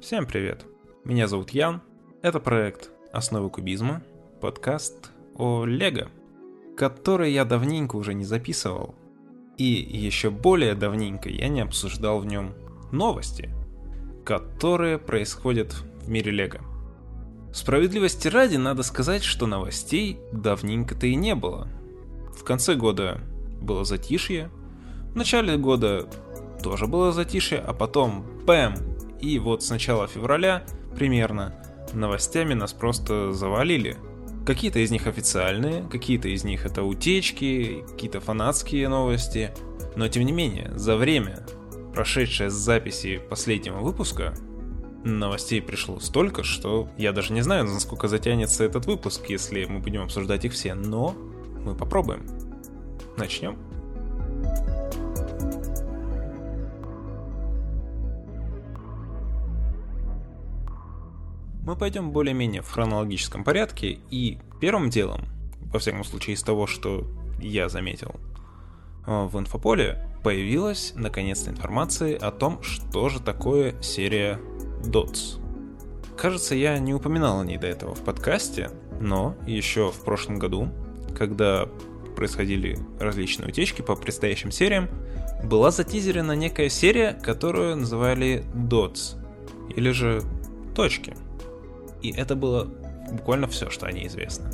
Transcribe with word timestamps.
Всем 0.00 0.26
привет! 0.26 0.64
Меня 1.04 1.26
зовут 1.26 1.50
Ян. 1.50 1.82
Это 2.22 2.38
проект 2.38 2.90
«Основы 3.12 3.50
кубизма», 3.50 4.00
подкаст 4.40 5.10
о 5.34 5.64
Лего, 5.64 6.08
который 6.76 7.32
я 7.32 7.44
давненько 7.44 7.96
уже 7.96 8.14
не 8.14 8.24
записывал. 8.24 8.94
И 9.56 9.64
еще 9.64 10.30
более 10.30 10.76
давненько 10.76 11.28
я 11.28 11.48
не 11.48 11.62
обсуждал 11.62 12.20
в 12.20 12.26
нем 12.26 12.54
новости, 12.92 13.50
которые 14.24 14.98
происходят 14.98 15.72
в 15.72 16.08
мире 16.08 16.30
Лего. 16.30 16.60
Справедливости 17.52 18.28
ради 18.28 18.54
надо 18.54 18.84
сказать, 18.84 19.24
что 19.24 19.48
новостей 19.48 20.20
давненько-то 20.32 21.08
и 21.08 21.16
не 21.16 21.34
было. 21.34 21.66
В 22.38 22.44
конце 22.44 22.76
года 22.76 23.20
было 23.60 23.84
затишье, 23.84 24.48
в 25.12 25.16
начале 25.16 25.56
года 25.56 26.08
тоже 26.62 26.86
было 26.86 27.10
затишье, 27.10 27.58
а 27.58 27.72
потом 27.74 28.24
бэм! 28.46 28.87
И 29.20 29.38
вот 29.38 29.62
с 29.62 29.70
начала 29.70 30.06
февраля 30.06 30.64
примерно 30.94 31.54
новостями 31.92 32.54
нас 32.54 32.72
просто 32.72 33.32
завалили. 33.32 33.96
Какие-то 34.46 34.78
из 34.78 34.90
них 34.90 35.06
официальные, 35.06 35.84
какие-то 35.90 36.28
из 36.28 36.44
них 36.44 36.64
это 36.64 36.82
утечки, 36.82 37.84
какие-то 37.88 38.20
фанатские 38.20 38.88
новости. 38.88 39.52
Но 39.96 40.08
тем 40.08 40.24
не 40.24 40.32
менее, 40.32 40.72
за 40.74 40.96
время, 40.96 41.44
прошедшее 41.92 42.50
с 42.50 42.54
записи 42.54 43.20
последнего 43.28 43.78
выпуска, 43.80 44.34
новостей 45.04 45.60
пришло 45.60 46.00
столько, 46.00 46.44
что 46.44 46.88
я 46.96 47.12
даже 47.12 47.32
не 47.32 47.42
знаю, 47.42 47.64
насколько 47.64 48.08
затянется 48.08 48.64
этот 48.64 48.86
выпуск, 48.86 49.26
если 49.28 49.64
мы 49.64 49.80
будем 49.80 50.02
обсуждать 50.02 50.44
их 50.44 50.52
все, 50.52 50.74
но 50.74 51.14
мы 51.64 51.74
попробуем. 51.74 52.26
Начнем. 53.16 53.58
Мы 61.68 61.76
пойдем 61.76 62.12
более-менее 62.12 62.62
в 62.62 62.70
хронологическом 62.70 63.44
порядке, 63.44 63.98
и 64.08 64.38
первым 64.58 64.88
делом, 64.88 65.26
во 65.70 65.78
всяком 65.78 66.02
случае 66.02 66.32
из 66.32 66.42
того, 66.42 66.66
что 66.66 67.06
я 67.42 67.68
заметил, 67.68 68.14
э, 69.06 69.26
в 69.26 69.38
инфополе 69.38 70.02
появилась 70.24 70.94
наконец-то 70.96 71.50
информация 71.50 72.16
о 72.16 72.30
том, 72.30 72.62
что 72.62 73.10
же 73.10 73.20
такое 73.20 73.78
серия 73.82 74.40
DOTS. 74.82 75.42
Кажется, 76.16 76.54
я 76.54 76.78
не 76.78 76.94
упоминал 76.94 77.40
о 77.40 77.44
ней 77.44 77.58
до 77.58 77.66
этого 77.66 77.94
в 77.94 78.02
подкасте, 78.02 78.70
но 78.98 79.36
еще 79.46 79.92
в 79.92 80.02
прошлом 80.04 80.38
году, 80.38 80.70
когда 81.14 81.68
происходили 82.16 82.78
различные 82.98 83.50
утечки 83.50 83.82
по 83.82 83.94
предстоящим 83.94 84.52
сериям, 84.52 84.88
была 85.44 85.70
затизерена 85.70 86.32
некая 86.32 86.70
серия, 86.70 87.12
которую 87.12 87.76
называли 87.76 88.42
DOTS, 88.54 89.18
или 89.76 89.90
же 89.90 90.22
точки. 90.74 91.14
И 92.02 92.12
это 92.12 92.36
было 92.36 92.64
буквально 93.10 93.46
все, 93.48 93.70
что 93.70 93.86
о 93.86 93.92
ней 93.92 94.06
известно. 94.06 94.50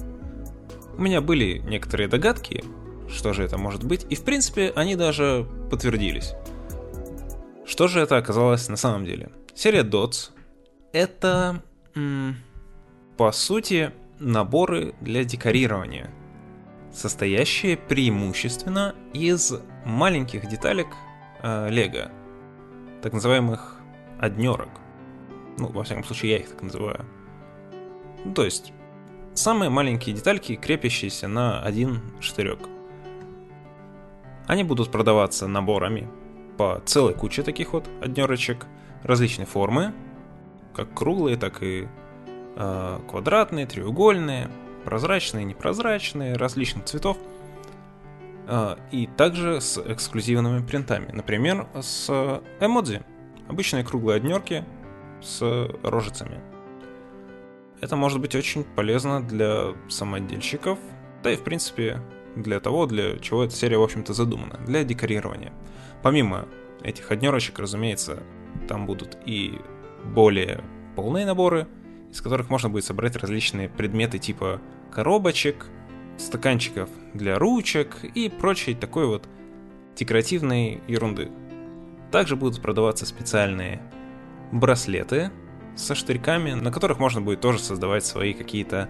У 0.96 1.02
меня 1.02 1.20
были 1.20 1.58
некоторые 1.58 2.08
догадки, 2.08 2.64
что 3.08 3.32
же 3.32 3.42
это 3.42 3.58
может 3.58 3.84
быть, 3.84 4.06
и 4.08 4.14
в 4.14 4.24
принципе 4.24 4.72
они 4.76 4.96
даже 4.96 5.46
подтвердились. 5.70 6.34
Что 7.66 7.88
же 7.88 8.00
это 8.00 8.16
оказалось 8.16 8.68
на 8.68 8.76
самом 8.76 9.04
деле? 9.04 9.30
Серия 9.54 9.82
DOTS— 9.82 10.30
это, 10.92 11.62
по 13.16 13.32
сути, 13.32 13.92
наборы 14.18 14.94
для 15.00 15.24
декорирования— 15.24 16.10
состоящие 16.94 17.76
преимущественно 17.76 18.94
из 19.12 19.52
маленьких 19.84 20.46
деталек 20.48 20.86
э, 21.42 21.68
Лего, 21.70 22.10
так 23.02 23.12
называемых 23.12 23.80
однерок. 24.20 24.70
Ну, 25.58 25.68
во 25.68 25.84
всяком 25.84 26.04
случае, 26.04 26.32
я 26.32 26.38
их 26.38 26.48
так 26.48 26.62
называю. 26.62 27.04
Ну, 28.24 28.32
то 28.32 28.44
есть, 28.44 28.72
самые 29.34 29.70
маленькие 29.70 30.14
детальки, 30.14 30.56
крепящиеся 30.56 31.28
на 31.28 31.62
один 31.62 32.00
штырек. 32.20 32.68
Они 34.46 34.64
будут 34.64 34.90
продаваться 34.90 35.46
наборами 35.46 36.08
по 36.56 36.82
целой 36.84 37.14
куче 37.14 37.42
таких 37.42 37.72
вот 37.72 37.88
однерочек 38.00 38.66
различной 39.02 39.46
формы, 39.46 39.92
как 40.74 40.92
круглые, 40.94 41.36
так 41.36 41.62
и 41.62 41.88
э, 42.56 43.00
квадратные, 43.08 43.66
треугольные, 43.66 44.48
прозрачные, 44.84 45.44
непрозрачные, 45.44 46.34
различных 46.34 46.84
цветов. 46.84 47.16
А, 48.46 48.78
и 48.90 49.06
также 49.06 49.60
с 49.60 49.78
эксклюзивными 49.78 50.64
принтами. 50.64 51.10
Например, 51.12 51.66
с 51.80 52.10
эмодзи. 52.60 53.02
Обычные 53.48 53.84
круглые 53.84 54.16
однерки 54.16 54.64
с 55.22 55.42
рожицами. 55.82 56.53
Это 57.84 57.96
может 57.96 58.18
быть 58.18 58.34
очень 58.34 58.64
полезно 58.64 59.22
для 59.22 59.74
самодельщиков, 59.90 60.78
да 61.22 61.32
и 61.32 61.36
в 61.36 61.44
принципе 61.44 62.00
для 62.34 62.58
того, 62.58 62.86
для 62.86 63.18
чего 63.18 63.44
эта 63.44 63.54
серия, 63.54 63.76
в 63.76 63.82
общем-то, 63.82 64.14
задумана, 64.14 64.58
для 64.66 64.84
декорирования. 64.84 65.52
Помимо 66.02 66.48
этих 66.82 67.10
однерочек, 67.10 67.58
разумеется, 67.58 68.22
там 68.68 68.86
будут 68.86 69.18
и 69.26 69.60
более 70.02 70.64
полные 70.96 71.26
наборы, 71.26 71.68
из 72.10 72.22
которых 72.22 72.48
можно 72.48 72.70
будет 72.70 72.86
собрать 72.86 73.16
различные 73.16 73.68
предметы 73.68 74.18
типа 74.18 74.62
коробочек, 74.90 75.66
стаканчиков 76.16 76.88
для 77.12 77.38
ручек 77.38 78.02
и 78.14 78.30
прочей 78.30 78.72
такой 78.72 79.06
вот 79.06 79.28
декоративной 79.94 80.80
ерунды. 80.88 81.30
Также 82.10 82.34
будут 82.34 82.62
продаваться 82.62 83.04
специальные 83.04 83.82
браслеты 84.52 85.30
со 85.76 85.94
штырьками, 85.94 86.52
на 86.52 86.70
которых 86.70 86.98
можно 86.98 87.20
будет 87.20 87.40
тоже 87.40 87.58
создавать 87.58 88.04
свои 88.04 88.32
какие-то 88.32 88.88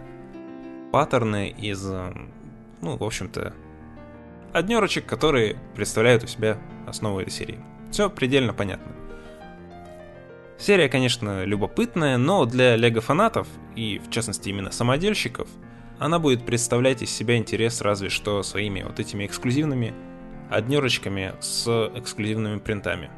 паттерны 0.93 1.49
из, 1.51 1.83
ну, 2.81 2.97
в 2.97 3.03
общем-то, 3.03 3.55
однерочек, 4.53 5.07
которые 5.07 5.57
представляют 5.75 6.25
у 6.25 6.27
себя 6.27 6.59
основу 6.87 7.21
этой 7.21 7.31
серии. 7.31 7.59
Все 7.91 8.09
предельно 8.09 8.53
понятно. 8.53 8.93
Серия, 10.59 10.89
конечно, 10.89 11.45
любопытная, 11.45 12.17
но 12.17 12.45
для 12.45 12.77
лего-фанатов, 12.77 13.49
и 13.75 13.99
в 13.99 14.11
частности 14.11 14.49
именно 14.49 14.71
самодельщиков, 14.71 15.49
она 15.99 16.19
будет 16.19 16.47
представлять 16.47 17.03
из 17.03 17.11
себя 17.11 17.37
интерес 17.37 17.81
разве 17.81 18.09
что 18.09 18.43
своими 18.43 18.83
вот 18.83 19.01
этими 19.01 19.27
эксклюзивными 19.27 19.95
однерочками 20.51 21.35
с 21.41 21.91
эксклюзивными 21.95 22.59
принтами. 22.59 23.11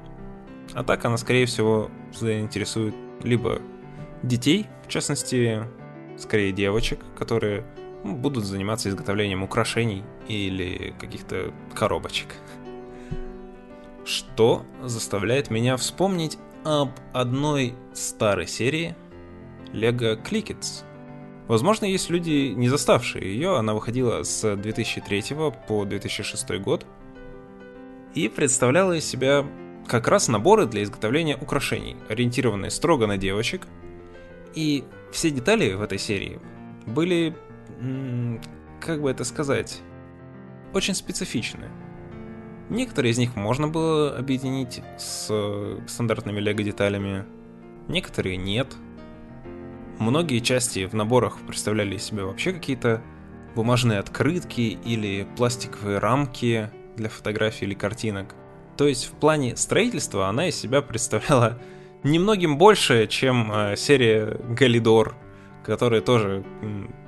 А 0.75 0.83
так 0.83 1.05
она, 1.05 1.17
скорее 1.17 1.47
всего, 1.47 1.91
заинтересует 2.13 2.95
либо 3.27 3.61
детей, 4.23 4.67
в 4.87 4.89
частности, 4.89 5.63
скорее 6.17 6.53
девочек, 6.53 7.01
которые 7.19 7.65
будут 8.05 8.45
заниматься 8.45 8.89
изготовлением 8.89 9.43
украшений 9.43 10.05
или 10.29 10.95
каких-то 10.99 11.53
коробочек. 11.75 12.29
Что 14.05 14.65
заставляет 14.83 15.51
меня 15.51 15.77
вспомнить 15.77 16.39
об 16.65 16.91
одной 17.13 17.75
старой 17.93 18.47
серии 18.47 18.95
Lego 19.73 20.21
Clickets. 20.23 20.85
Возможно, 21.49 21.85
есть 21.85 22.11
люди, 22.11 22.55
не 22.57 22.69
заставшие 22.69 23.25
ее, 23.25 23.57
она 23.57 23.75
выходила 23.75 24.23
с 24.23 24.57
2003 24.57 25.37
по 25.69 25.85
2006 25.85 26.51
год 26.61 26.87
и 28.15 28.29
представляла 28.29 28.95
из 28.95 29.05
себя 29.05 29.45
как 29.87 30.09
раз 30.09 30.29
наборы 30.29 30.67
для 30.67 30.83
изготовления 30.83 31.37
украшений, 31.37 31.97
ориентированные 32.09 32.71
строго 32.71 33.07
на 33.07 33.17
девочек. 33.17 33.67
И 34.55 34.85
все 35.13 35.31
детали 35.31 35.73
в 35.75 35.83
этой 35.83 35.99
серии 35.99 36.41
были, 36.87 37.37
как 38.81 39.03
бы 39.03 39.11
это 39.11 39.25
сказать, 39.25 39.81
очень 40.73 40.95
специфичны. 40.95 41.69
Некоторые 42.69 43.13
из 43.13 43.19
них 43.19 43.37
можно 43.37 43.69
было 43.69 44.17
объединить 44.17 44.83
с 44.99 45.31
стандартными 45.87 46.41
лего 46.41 46.63
деталями, 46.63 47.25
некоторые 47.89 48.37
нет. 48.37 48.75
Многие 49.99 50.41
части 50.41 50.87
в 50.87 50.95
наборах 50.95 51.39
представляли 51.47 51.97
из 51.97 52.03
себя 52.03 52.25
вообще 52.25 52.53
какие-то 52.53 53.03
бумажные 53.55 53.99
открытки 53.99 54.79
или 54.85 55.27
пластиковые 55.37 55.99
рамки 55.99 56.71
для 56.97 57.09
фотографий 57.09 57.67
или 57.67 57.75
картинок. 57.75 58.35
То 58.77 58.87
есть 58.87 59.07
в 59.07 59.13
плане 59.13 59.57
строительства 59.57 60.29
она 60.29 60.49
из 60.49 60.57
себя 60.57 60.83
представляла 60.83 61.59
немногим 62.03 62.59
больше, 62.59 63.07
чем 63.07 63.51
э, 63.53 63.77
серия 63.77 64.39
Галидор, 64.51 65.15
которая 65.65 66.01
тоже 66.01 66.45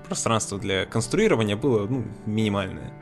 пространство 0.06 0.58
для 0.58 0.86
конструирования 0.86 1.56
было 1.56 1.86
ну, 1.86 2.04
минимальное. 2.26 2.92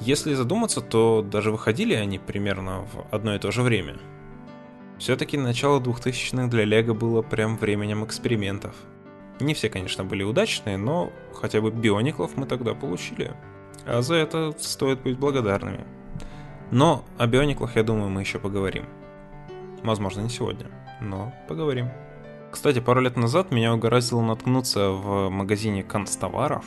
Если 0.00 0.34
задуматься, 0.34 0.80
то 0.80 1.22
даже 1.22 1.52
выходили 1.52 1.94
они 1.94 2.18
примерно 2.18 2.80
в 2.80 3.06
одно 3.14 3.36
и 3.36 3.38
то 3.38 3.52
же 3.52 3.62
время. 3.62 3.98
Все-таки 4.98 5.38
начало 5.38 5.80
2000-х 5.80 6.48
для 6.48 6.64
Лего 6.64 6.94
было 6.94 7.22
прям 7.22 7.56
временем 7.56 8.04
экспериментов. 8.04 8.74
Не 9.40 9.54
все, 9.54 9.68
конечно, 9.68 10.04
были 10.04 10.22
удачные, 10.22 10.76
но 10.76 11.12
хотя 11.34 11.60
бы 11.60 11.70
биониклов 11.70 12.36
мы 12.36 12.46
тогда 12.46 12.74
получили. 12.74 13.32
А 13.86 14.02
за 14.02 14.16
это 14.16 14.52
стоит 14.58 15.02
быть 15.02 15.18
благодарными. 15.18 15.84
Но 16.72 17.04
о 17.18 17.26
биониклах, 17.26 17.76
я 17.76 17.82
думаю, 17.82 18.08
мы 18.08 18.22
еще 18.22 18.38
поговорим. 18.38 18.86
Возможно, 19.82 20.22
не 20.22 20.30
сегодня, 20.30 20.70
но 21.02 21.32
поговорим. 21.46 21.90
Кстати, 22.50 22.80
пару 22.80 23.00
лет 23.00 23.16
назад 23.16 23.52
меня 23.52 23.74
угораздило 23.74 24.22
наткнуться 24.22 24.88
в 24.88 25.28
магазине 25.28 25.82
констоваров 25.82 26.64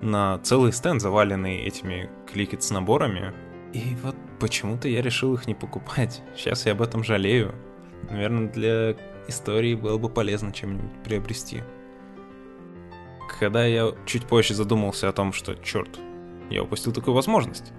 на 0.00 0.38
целый 0.38 0.72
стенд, 0.72 1.00
заваленный 1.00 1.58
этими 1.58 2.10
кликет 2.26 2.68
наборами. 2.70 3.32
И 3.72 3.96
вот 4.02 4.16
почему-то 4.40 4.88
я 4.88 5.02
решил 5.02 5.34
их 5.34 5.46
не 5.46 5.54
покупать. 5.54 6.20
Сейчас 6.36 6.66
я 6.66 6.72
об 6.72 6.82
этом 6.82 7.04
жалею. 7.04 7.54
Наверное, 8.10 8.48
для 8.48 8.96
истории 9.28 9.76
было 9.76 9.98
бы 9.98 10.08
полезно 10.08 10.52
чем-нибудь 10.52 11.04
приобрести. 11.04 11.62
Когда 13.38 13.64
я 13.64 13.92
чуть 14.04 14.26
позже 14.26 14.54
задумался 14.54 15.08
о 15.08 15.12
том, 15.12 15.32
что, 15.32 15.54
черт, 15.54 16.00
я 16.50 16.64
упустил 16.64 16.92
такую 16.92 17.14
возможность. 17.14 17.72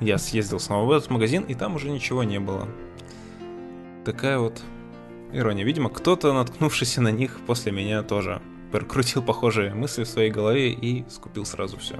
Я 0.00 0.18
съездил 0.18 0.60
снова 0.60 0.86
в 0.86 0.92
этот 0.92 1.10
магазин, 1.10 1.42
и 1.44 1.54
там 1.54 1.74
уже 1.74 1.90
ничего 1.90 2.22
не 2.22 2.38
было. 2.38 2.68
Такая 4.04 4.38
вот 4.38 4.62
ирония. 5.32 5.64
Видимо, 5.64 5.90
кто-то, 5.90 6.32
наткнувшийся 6.32 7.00
на 7.00 7.10
них 7.10 7.38
после 7.46 7.72
меня, 7.72 8.02
тоже 8.02 8.40
прокрутил 8.70 9.22
похожие 9.22 9.74
мысли 9.74 10.04
в 10.04 10.08
своей 10.08 10.30
голове 10.30 10.72
и 10.72 11.04
скупил 11.08 11.44
сразу 11.44 11.78
все. 11.78 11.96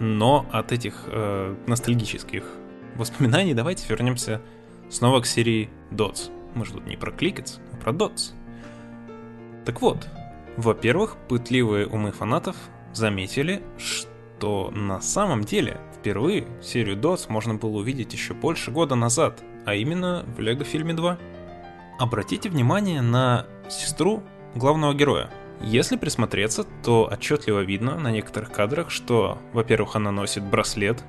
Но 0.00 0.46
от 0.50 0.72
этих 0.72 1.04
э, 1.06 1.54
ностальгических 1.66 2.44
воспоминаний 2.96 3.54
давайте 3.54 3.86
вернемся 3.88 4.40
снова 4.90 5.20
к 5.20 5.26
серии 5.26 5.68
Dots. 5.90 6.30
Мы 6.54 6.64
же 6.64 6.72
тут 6.72 6.86
не 6.86 6.96
про 6.96 7.10
кликец, 7.10 7.60
а 7.72 7.76
про 7.76 7.92
Dots. 7.92 8.32
Так 9.64 9.80
вот, 9.80 10.08
во-первых, 10.56 11.16
пытливые 11.28 11.86
умы 11.86 12.12
фанатов 12.12 12.56
заметили, 12.92 13.62
что 13.78 14.70
на 14.70 15.00
самом 15.00 15.44
деле 15.44 15.80
впервые 16.02 16.48
серию 16.60 16.96
Dots 16.96 17.26
можно 17.28 17.54
было 17.54 17.78
увидеть 17.78 18.12
еще 18.12 18.34
больше 18.34 18.72
года 18.72 18.96
назад, 18.96 19.40
а 19.64 19.76
именно 19.76 20.24
в 20.36 20.40
Лего 20.40 20.64
фильме 20.64 20.94
2. 20.94 21.16
Обратите 22.00 22.48
внимание 22.48 23.00
на 23.02 23.46
сестру 23.68 24.24
главного 24.56 24.94
героя. 24.94 25.30
Если 25.60 25.96
присмотреться, 25.96 26.64
то 26.82 27.08
отчетливо 27.08 27.60
видно 27.60 28.00
на 28.00 28.10
некоторых 28.10 28.50
кадрах, 28.50 28.90
что, 28.90 29.38
во-первых, 29.52 29.94
она 29.94 30.10
носит 30.10 30.42
браслет, 30.42 31.04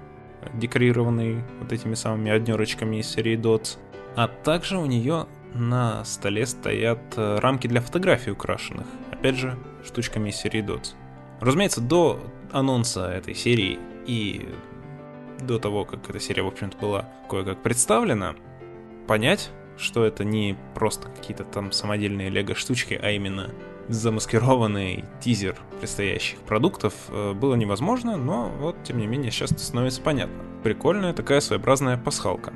декорированный 0.53 1.43
вот 1.59 1.73
этими 1.73 1.95
самыми 1.95 2.29
однерочками 2.29 2.97
из 2.97 3.09
серии 3.09 3.35
Dots, 3.35 3.79
а 4.15 4.27
также 4.27 4.77
у 4.77 4.85
нее 4.85 5.25
на 5.55 6.05
столе 6.05 6.45
стоят 6.45 7.01
э, 7.15 7.39
рамки 7.39 7.65
для 7.65 7.81
фотографий 7.81 8.29
украшенных, 8.29 8.85
опять 9.11 9.37
же, 9.37 9.57
штучками 9.83 10.29
из 10.29 10.35
серии 10.35 10.63
Dots. 10.63 10.93
Разумеется, 11.39 11.81
до 11.81 12.19
анонса 12.51 13.07
этой 13.09 13.33
серии 13.33 13.79
и 14.05 14.47
до 15.41 15.59
того, 15.59 15.85
как 15.85 16.09
эта 16.09 16.19
серия, 16.19 16.43
в 16.43 16.47
общем-то, 16.47 16.77
была 16.77 17.09
кое-как 17.29 17.61
представлена, 17.61 18.35
понять, 19.07 19.49
что 19.77 20.05
это 20.05 20.23
не 20.23 20.57
просто 20.75 21.09
какие-то 21.09 21.43
там 21.43 21.71
самодельные 21.71 22.29
лего-штучки, 22.29 22.99
а 23.01 23.11
именно 23.11 23.49
замаскированный 23.89 25.03
тизер 25.19 25.57
предстоящих 25.79 26.39
продуктов 26.39 26.93
э, 27.09 27.33
было 27.33 27.55
невозможно, 27.55 28.15
но 28.15 28.49
вот, 28.59 28.77
тем 28.83 28.97
не 28.97 29.07
менее, 29.07 29.31
сейчас 29.31 29.49
становится 29.51 30.01
понятно. 30.01 30.35
Прикольная 30.63 31.13
такая 31.13 31.41
своеобразная 31.41 31.97
пасхалка. 31.97 32.53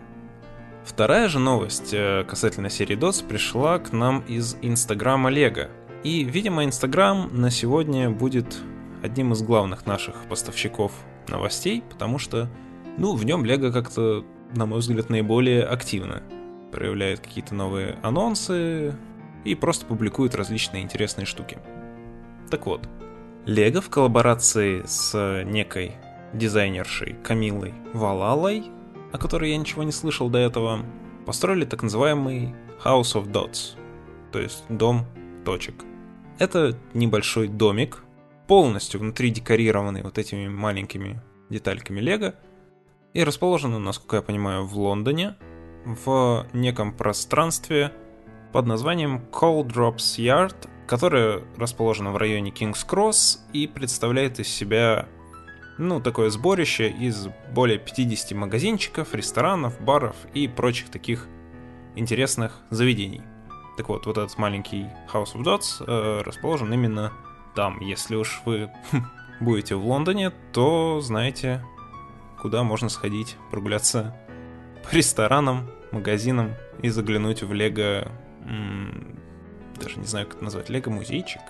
Вторая 0.85 1.27
же 1.27 1.39
новость 1.39 1.93
э, 1.93 2.23
касательно 2.23 2.69
серии 2.69 2.97
DOS 2.97 3.27
пришла 3.27 3.77
к 3.79 3.91
нам 3.91 4.21
из 4.21 4.55
Инстаграма 4.61 5.29
Лего. 5.29 5.67
И, 6.03 6.23
видимо, 6.23 6.63
Инстаграм 6.63 7.29
на 7.33 7.51
сегодня 7.51 8.09
будет 8.09 8.57
одним 9.03 9.33
из 9.33 9.41
главных 9.41 9.85
наших 9.85 10.15
поставщиков 10.29 10.93
новостей, 11.27 11.83
потому 11.89 12.19
что, 12.19 12.49
ну, 12.97 13.15
в 13.15 13.23
нем 13.25 13.45
Лего 13.45 13.71
как-то, 13.71 14.25
на 14.55 14.65
мой 14.65 14.79
взгляд, 14.79 15.09
наиболее 15.09 15.63
активно 15.63 16.23
проявляет 16.71 17.19
какие-то 17.19 17.55
новые 17.55 17.97
анонсы 18.03 18.93
и 19.45 19.55
просто 19.55 19.85
публикует 19.85 20.35
различные 20.35 20.83
интересные 20.83 21.25
штуки. 21.25 21.57
Так 22.49 22.65
вот, 22.65 22.87
Лего 23.45 23.81
в 23.81 23.89
коллаборации 23.89 24.83
с 24.85 25.43
некой 25.45 25.93
дизайнершей 26.33 27.15
Камилой 27.23 27.73
Валалой, 27.93 28.65
о 29.13 29.17
которой 29.17 29.51
я 29.51 29.57
ничего 29.57 29.83
не 29.83 29.91
слышал 29.91 30.29
до 30.29 30.39
этого, 30.39 30.85
построили 31.25 31.65
так 31.65 31.83
называемый 31.83 32.55
House 32.83 33.15
of 33.15 33.31
Dots, 33.31 33.77
то 34.31 34.39
есть 34.39 34.63
дом 34.69 35.05
точек. 35.45 35.75
Это 36.39 36.77
небольшой 36.93 37.47
домик, 37.47 38.03
полностью 38.47 38.99
внутри 38.99 39.29
декорированный 39.29 40.03
вот 40.03 40.17
этими 40.17 40.47
маленькими 40.47 41.21
детальками 41.49 41.99
Лего, 41.99 42.35
и 43.17 43.23
расположен, 43.23 43.83
насколько 43.83 44.17
я 44.17 44.21
понимаю, 44.21 44.63
в 44.67 44.77
Лондоне, 44.77 45.37
в 45.85 46.45
неком 46.53 46.93
пространстве 46.93 47.91
под 48.53 48.67
названием 48.67 49.23
Cold 49.31 49.73
Drops 49.73 50.19
Yard, 50.19 50.69
которое 50.85 51.41
расположено 51.57 52.11
в 52.11 52.17
районе 52.17 52.51
King's 52.51 52.87
Cross 52.87 53.39
и 53.53 53.65
представляет 53.65 54.39
из 54.39 54.47
себя 54.49 55.07
ну, 55.79 55.99
такое 55.99 56.29
сборище 56.29 56.89
из 56.89 57.27
более 57.55 57.79
50 57.79 58.37
магазинчиков, 58.37 59.15
ресторанов, 59.15 59.81
баров 59.81 60.15
и 60.35 60.47
прочих 60.47 60.89
таких 60.89 61.27
интересных 61.95 62.61
заведений. 62.69 63.23
Так 63.77 63.89
вот, 63.89 64.05
вот 64.05 64.19
этот 64.19 64.37
маленький 64.37 64.85
House 65.11 65.33
of 65.33 65.43
Dots 65.43 65.83
э, 65.83 66.21
расположен 66.21 66.71
именно 66.71 67.13
там. 67.55 67.79
Если 67.79 68.15
уж 68.15 68.43
вы 68.45 68.69
будете 69.39 69.73
в 69.73 69.87
Лондоне, 69.87 70.31
то 70.53 71.01
знаете, 71.01 71.63
куда 72.41 72.63
можно 72.63 72.89
сходить, 72.89 73.37
прогуляться 73.51 74.15
по 74.83 74.95
ресторанам, 74.95 75.69
магазинам 75.91 76.53
и 76.81 76.89
заглянуть 76.89 77.43
в 77.43 77.53
Лего... 77.53 78.11
Даже 79.79 79.99
не 79.99 80.05
знаю, 80.05 80.25
как 80.25 80.35
это 80.35 80.43
назвать. 80.43 80.69
Лего-музейчик? 80.69 81.41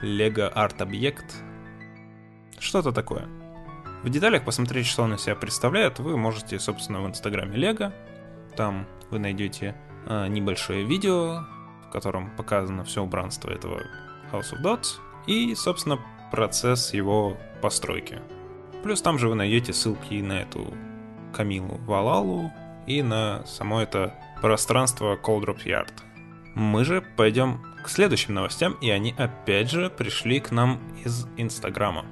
Лего-арт-объект? 0.00 1.36
Что-то 2.58 2.92
такое. 2.92 3.28
В 4.02 4.10
деталях 4.10 4.44
посмотреть, 4.44 4.86
что 4.86 5.04
он 5.04 5.14
из 5.14 5.22
себя 5.22 5.36
представляет, 5.36 6.00
вы 6.00 6.16
можете, 6.16 6.58
собственно, 6.58 7.00
в 7.00 7.06
инстаграме 7.06 7.56
Лего. 7.56 7.92
Там 8.56 8.86
вы 9.10 9.20
найдете 9.20 9.76
э, 10.06 10.26
небольшое 10.26 10.84
видео, 10.84 11.44
в 11.86 11.90
котором 11.92 12.34
показано 12.36 12.84
все 12.84 13.02
убранство 13.02 13.50
этого 13.50 13.82
House 14.32 14.52
of 14.52 14.62
Dots 14.62 14.98
и, 15.26 15.54
собственно, 15.54 15.98
процесс 16.32 16.92
его 16.94 17.36
постройки. 17.60 18.20
Плюс 18.82 19.00
там 19.00 19.18
же 19.18 19.28
вы 19.28 19.34
найдете 19.34 19.72
ссылки 19.72 20.20
на 20.20 20.40
эту 20.40 20.74
Камилу 21.32 21.78
Валалу 21.86 22.52
и 22.86 23.02
на 23.02 23.44
само 23.46 23.80
это 23.80 24.14
пространство 24.40 25.16
Coldrop 25.16 25.64
Yard. 25.64 25.92
Мы 26.54 26.84
же 26.84 27.02
пойдем 27.16 27.64
к 27.84 27.88
следующим 27.88 28.34
новостям, 28.34 28.74
и 28.80 28.90
они 28.90 29.14
опять 29.16 29.70
же 29.70 29.88
пришли 29.88 30.40
к 30.40 30.50
нам 30.50 30.80
из 31.04 31.26
Инстаграма. 31.36 32.04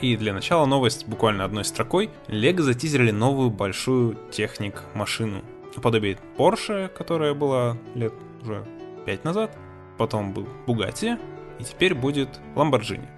И 0.00 0.16
для 0.16 0.34
начала 0.34 0.66
новость 0.66 1.06
буквально 1.06 1.44
одной 1.44 1.64
строкой. 1.64 2.10
Лего 2.26 2.62
затизерили 2.62 3.10
новую 3.10 3.50
большую 3.50 4.18
техник-машину. 4.30 5.42
Подобие 5.80 6.18
Porsche, 6.36 6.88
которая 6.88 7.34
была 7.34 7.76
лет 7.94 8.12
уже 8.42 8.66
5 9.06 9.24
назад. 9.24 9.56
Потом 9.96 10.32
был 10.32 10.46
Bugatti, 10.66 11.18
и 11.58 11.64
теперь 11.64 11.94
будет 11.94 12.40
Lamborghini. 12.54 13.08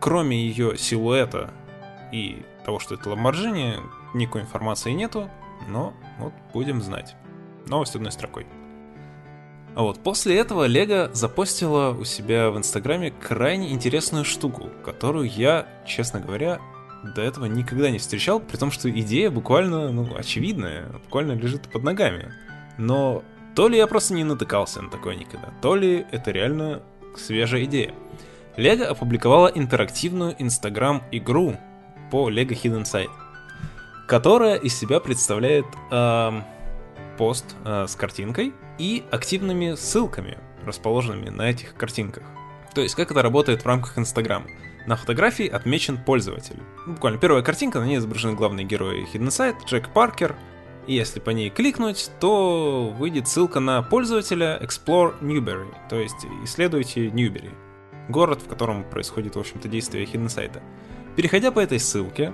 Кроме 0.00 0.36
ее 0.36 0.76
силуэта 0.76 1.50
и 2.14 2.44
того, 2.64 2.78
что 2.78 2.94
это 2.94 3.10
Lamborghini, 3.10 3.80
никакой 4.14 4.42
информации 4.42 4.92
нету, 4.92 5.28
но 5.68 5.92
вот 6.20 6.32
будем 6.52 6.80
знать. 6.80 7.16
Новость 7.66 7.96
одной 7.96 8.12
строкой. 8.12 8.46
А 9.74 9.82
вот 9.82 10.00
после 10.00 10.38
этого 10.38 10.66
Лего 10.66 11.10
запостила 11.12 11.90
у 11.90 12.04
себя 12.04 12.50
в 12.50 12.58
Инстаграме 12.58 13.10
крайне 13.10 13.72
интересную 13.72 14.24
штуку, 14.24 14.70
которую 14.84 15.28
я, 15.28 15.66
честно 15.84 16.20
говоря, 16.20 16.60
до 17.16 17.20
этого 17.20 17.46
никогда 17.46 17.90
не 17.90 17.98
встречал, 17.98 18.38
при 18.38 18.56
том, 18.58 18.70
что 18.70 18.88
идея 18.88 19.30
буквально, 19.30 19.90
ну, 19.90 20.16
очевидная, 20.16 20.86
буквально 21.04 21.32
лежит 21.32 21.68
под 21.68 21.82
ногами. 21.82 22.32
Но 22.78 23.24
то 23.56 23.66
ли 23.66 23.76
я 23.76 23.88
просто 23.88 24.14
не 24.14 24.22
натыкался 24.22 24.80
на 24.82 24.88
такое 24.88 25.16
никогда, 25.16 25.48
то 25.60 25.74
ли 25.74 26.06
это 26.12 26.30
реально 26.30 26.80
свежая 27.16 27.64
идея. 27.64 27.92
Лего 28.56 28.86
опубликовала 28.86 29.48
интерактивную 29.48 30.36
инстаграм-игру 30.38 31.56
по 32.10 32.30
Lego 32.30 32.50
Hidden 32.50 32.82
Side, 32.82 33.10
которая 34.06 34.56
из 34.56 34.76
себя 34.76 35.00
представляет 35.00 35.66
э, 35.90 36.42
пост 37.16 37.56
э, 37.64 37.86
с 37.88 37.96
картинкой 37.96 38.52
и 38.78 39.04
активными 39.10 39.74
ссылками, 39.74 40.38
расположенными 40.64 41.30
на 41.30 41.50
этих 41.50 41.74
картинках. 41.74 42.24
То 42.74 42.80
есть, 42.80 42.94
как 42.94 43.10
это 43.10 43.22
работает 43.22 43.62
в 43.62 43.66
рамках 43.66 43.98
Инстаграма. 43.98 44.46
На 44.86 44.96
фотографии 44.96 45.48
отмечен 45.48 45.96
пользователь. 45.96 46.58
Буквально 46.86 47.18
первая 47.18 47.42
картинка, 47.42 47.80
на 47.80 47.84
ней 47.84 47.96
изображены 47.96 48.34
главные 48.34 48.66
герои 48.66 49.06
Hidden 49.12 49.28
Side, 49.28 49.64
Джек 49.66 49.88
Паркер, 49.92 50.36
и 50.86 50.94
если 50.94 51.20
по 51.20 51.30
ней 51.30 51.48
кликнуть, 51.48 52.10
то 52.20 52.94
выйдет 52.98 53.26
ссылка 53.26 53.60
на 53.60 53.80
пользователя 53.82 54.60
Explore 54.62 55.18
Newberry, 55.20 55.74
то 55.88 55.96
есть 55.96 56.26
исследуйте 56.44 57.10
Ньюбери, 57.10 57.50
город, 58.10 58.42
в 58.42 58.48
котором 58.48 58.84
происходит, 58.84 59.36
в 59.36 59.40
общем-то, 59.40 59.68
действие 59.68 60.04
Hidden 60.04 60.26
Site. 60.26 60.60
Переходя 61.16 61.52
по 61.52 61.60
этой 61.60 61.78
ссылке, 61.78 62.32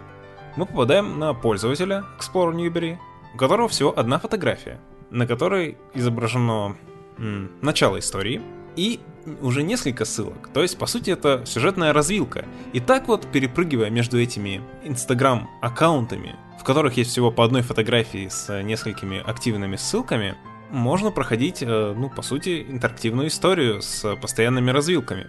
мы 0.57 0.65
попадаем 0.65 1.19
на 1.19 1.35
пользователя 1.35 2.05
Explore 2.19 2.55
Newberry, 2.55 2.97
у 3.35 3.37
которого 3.37 3.69
всего 3.69 3.97
одна 3.97 4.19
фотография, 4.19 4.81
на 5.11 5.27
которой 5.27 5.77
изображено 5.95 6.77
м, 7.19 7.51
начало 7.61 7.99
истории 7.99 8.41
и 8.77 9.01
уже 9.43 9.63
несколько 9.63 10.07
ссылок. 10.07 10.49
То 10.55 10.63
есть, 10.63 10.79
по 10.79 10.87
сути, 10.87 11.11
это 11.11 11.45
сюжетная 11.45 11.93
развилка. 11.93 12.47
И 12.73 12.81
так 12.81 13.07
вот, 13.09 13.27
перепрыгивая 13.27 13.91
между 13.91 14.19
этими 14.19 14.63
инстаграм-аккаунтами, 14.83 16.37
в 16.59 16.65
которых 16.65 16.97
есть 16.97 17.11
всего 17.11 17.31
по 17.31 17.45
одной 17.45 17.63
фотографии 17.63 18.29
с 18.29 18.63
несколькими 18.63 19.19
активными 19.19 19.77
ссылками, 19.77 20.37
можно 20.71 21.11
проходить, 21.11 21.63
э, 21.63 21.95
ну, 21.97 22.09
по 22.09 22.23
сути, 22.23 22.65
интерактивную 22.69 23.29
историю 23.29 23.83
с 23.83 24.17
постоянными 24.17 24.71
развилками. 24.71 25.27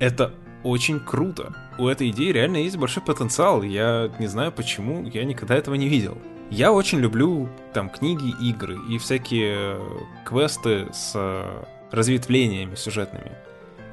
Это 0.00 0.34
очень 0.64 1.00
круто. 1.00 1.54
У 1.78 1.88
этой 1.88 2.10
идеи 2.10 2.30
реально 2.30 2.58
есть 2.58 2.76
большой 2.76 3.02
потенциал. 3.02 3.62
Я 3.62 4.10
не 4.18 4.26
знаю 4.26 4.52
почему, 4.52 5.06
я 5.06 5.24
никогда 5.24 5.54
этого 5.54 5.74
не 5.74 5.88
видел. 5.88 6.18
Я 6.50 6.72
очень 6.72 6.98
люблю 6.98 7.48
там 7.72 7.88
книги, 7.88 8.34
игры 8.40 8.78
и 8.88 8.98
всякие 8.98 9.80
квесты 10.24 10.88
с 10.92 11.12
э, 11.14 11.64
разветвлениями 11.90 12.74
сюжетными. 12.74 13.32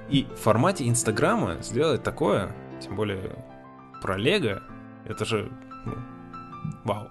И 0.10 0.26
в 0.26 0.42
формате 0.42 0.88
Инстаграма 0.88 1.62
сделать 1.62 2.04
такое, 2.04 2.54
тем 2.82 2.96
более 2.96 3.46
про 4.02 4.18
Лего, 4.18 4.62
это 5.06 5.24
же 5.24 5.50
ну, 5.86 5.94
вау. 6.84 7.10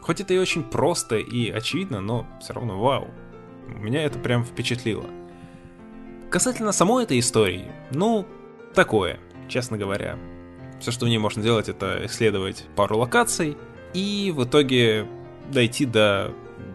Хоть 0.00 0.20
это 0.20 0.32
и 0.32 0.38
очень 0.38 0.62
просто 0.62 1.16
и 1.16 1.50
очевидно, 1.50 2.00
но 2.00 2.26
все 2.40 2.54
равно 2.54 2.80
вау. 2.80 3.08
Меня 3.66 4.02
это 4.04 4.18
прям 4.18 4.44
впечатлило. 4.44 5.04
Касательно 6.30 6.72
самой 6.72 7.04
этой 7.04 7.18
истории, 7.18 7.70
ну, 7.90 8.26
такое, 8.74 9.18
честно 9.48 9.76
говоря. 9.76 10.18
Все, 10.80 10.90
что 10.90 11.06
в 11.06 11.08
ней 11.08 11.18
можно 11.18 11.42
делать, 11.42 11.68
это 11.68 12.06
исследовать 12.06 12.64
пару 12.74 12.98
локаций 12.98 13.56
и 13.92 14.32
в 14.34 14.44
итоге 14.44 15.06
дойти 15.50 15.84
до 15.84 16.32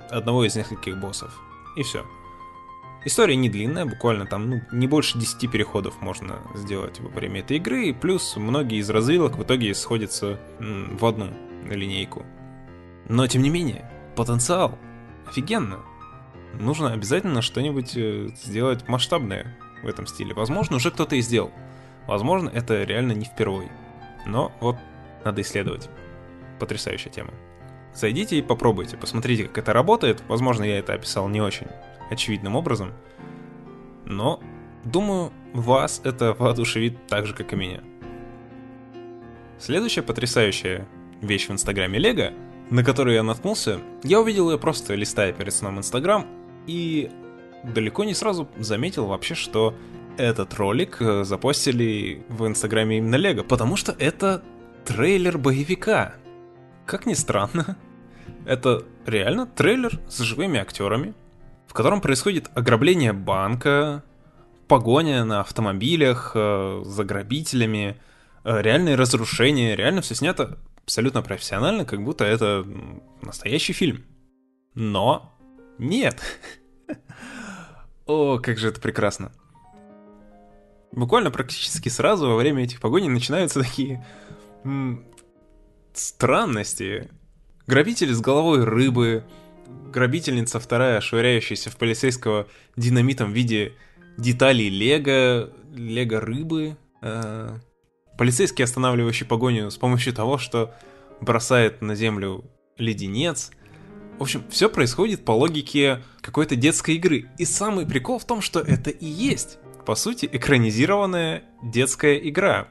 одного 0.10 0.46
из 0.46 0.56
нескольких 0.56 0.98
боссов. 1.00 1.40
И 1.75 1.84
все. 1.84 2.06
История 3.06 3.36
не 3.36 3.50
длинная, 3.50 3.86
буквально 3.86 4.25
там 4.25 4.50
ну, 4.50 4.62
не 4.72 4.88
больше 4.88 5.20
10 5.20 5.52
переходов 5.52 6.02
можно 6.02 6.40
сделать 6.56 7.00
во 7.00 7.10
время 7.10 7.42
этой 7.42 7.58
игры, 7.58 7.86
и 7.86 7.94
плюс 7.94 8.36
многие 8.36 8.80
из 8.80 8.90
развилок 8.90 9.38
в 9.38 9.44
итоге 9.44 9.75
сходятся 9.75 10.40
в 10.60 11.06
одну 11.06 11.28
линейку. 11.70 12.25
Но 13.08 13.28
тем 13.28 13.44
не 13.44 13.50
менее, 13.50 13.92
потенциал 14.16 14.78
офигенно. 15.28 15.80
Нужно 16.60 16.94
обязательно 16.94 17.42
что-нибудь 17.42 17.96
э, 17.96 18.30
сделать 18.44 18.88
масштабное 18.88 19.58
в 19.84 19.88
этом 19.88 20.08
стиле. 20.08 20.34
Возможно, 20.34 20.78
уже 20.78 20.90
кто-то 20.90 21.16
и 21.16 21.22
сделал. 21.22 21.52
Возможно, 22.08 22.50
это 22.50 22.84
реально 22.84 23.14
не 23.14 23.26
впервой. 23.26 23.70
Но 24.26 24.52
вот 24.60 24.78
надо 25.24 25.42
исследовать. 25.42 25.90
Потрясающая 26.60 27.12
тема. 27.12 27.34
Зайдите 27.94 28.38
и 28.38 28.42
попробуйте, 28.42 28.98
посмотрите, 28.98 29.46
как 29.46 29.58
это 29.60 29.74
работает. 29.74 30.22
Возможно, 30.28 30.64
я 30.64 30.80
это 30.80 30.94
описал 30.94 31.28
не 31.30 31.42
очень 31.42 31.68
очевидным 32.10 32.56
образом. 32.56 32.94
Но, 34.06 34.40
думаю, 34.84 35.32
вас 35.54 36.02
это 36.04 36.34
воодушевит 36.34 37.08
так 37.08 37.26
же, 37.26 37.34
как 37.34 37.54
и 37.54 37.56
меня. 37.56 37.82
Следующая 39.58 40.02
потрясающая 40.02 40.88
вещь 41.22 41.48
в 41.48 41.52
инстаграме 41.52 41.98
Лего, 41.98 42.34
на 42.70 42.84
которую 42.84 43.16
я 43.16 43.24
наткнулся, 43.24 43.80
я 44.04 44.20
увидел 44.20 44.52
ее 44.52 44.60
просто 44.60 44.94
листая 44.96 45.32
перед 45.32 45.54
сном 45.54 45.80
инстаграм, 45.80 46.28
и 46.68 47.10
далеко 47.64 48.04
не 48.04 48.14
сразу 48.14 48.48
заметил 48.58 49.06
вообще, 49.08 49.36
что 49.36 49.74
этот 50.18 50.54
ролик 50.56 51.02
э, 51.02 51.24
запостили 51.24 52.24
в 52.30 52.48
инстаграме 52.48 52.98
именно 52.98 53.16
Лего, 53.16 53.44
потому 53.44 53.76
что 53.76 53.96
это 53.98 54.44
трейлер 54.86 55.38
боевика. 55.38 56.16
Как 56.86 57.06
ни 57.06 57.14
странно, 57.14 57.78
это 58.46 58.84
реально 59.06 59.48
трейлер 59.48 60.00
с 60.08 60.20
живыми 60.20 60.60
актерами, 60.60 61.14
в 61.68 61.74
котором 61.74 62.02
происходит 62.02 62.50
ограбление 62.56 63.14
банка, 63.14 64.04
погоня 64.68 65.24
на 65.26 65.42
автомобилях 65.42 66.32
э, 66.36 66.82
за 66.86 67.04
грабителями, 67.04 67.98
э, 68.44 68.62
реальные 68.62 68.96
разрушения, 68.96 69.76
реально 69.76 70.02
все 70.02 70.16
снято 70.16 70.60
абсолютно 70.84 71.22
профессионально, 71.22 71.86
как 71.86 72.04
будто 72.04 72.26
это 72.26 72.66
настоящий 73.22 73.74
фильм. 73.74 74.06
Но 74.76 75.38
нет. 75.78 76.22
О, 78.06 78.38
как 78.40 78.58
же 78.58 78.70
это 78.70 78.80
прекрасно. 78.80 79.32
Буквально 80.96 81.30
практически 81.30 81.90
сразу 81.90 82.28
во 82.30 82.38
время 82.38 82.64
этих 82.64 82.80
погоней 82.80 83.10
начинаются 83.10 83.62
такие 83.62 84.06
странности. 85.94 87.10
Грабитель 87.68 88.14
с 88.14 88.22
головой 88.22 88.64
рыбы, 88.64 89.24
грабительница 89.92 90.60
вторая, 90.60 91.02
швыряющаяся 91.02 91.70
в 91.70 91.78
полицейского 91.78 92.48
динамитом 92.78 93.32
в 93.32 93.36
виде 93.36 93.74
деталей 94.18 94.70
лего, 94.70 95.52
лего 95.74 96.22
рыбы, 96.22 96.78
э, 97.02 97.58
полицейский, 98.18 98.64
останавливающий 98.64 99.25
погоню 99.25 99.72
с 99.72 99.78
помощью 99.78 100.14
того, 100.14 100.38
что 100.38 100.74
бросает 101.20 101.82
на 101.82 101.96
землю 101.96 102.46
леденец. 102.78 103.52
В 104.18 104.22
общем, 104.22 104.46
все 104.50 104.70
происходит 104.70 105.25
по 105.25 105.32
логике 105.32 106.02
какой-то 106.22 106.56
детской 106.56 106.96
игры. 106.96 107.30
И 107.38 107.44
самый 107.44 107.86
прикол 107.86 108.20
в 108.20 108.25
том, 108.25 108.42
что 108.42 108.62
это 108.62 108.90
и 108.90 109.06
есть, 109.06 109.58
по 109.86 109.96
сути, 109.96 110.27
экранизированная 110.32 111.44
детская 111.63 112.18
игра. 112.18 112.68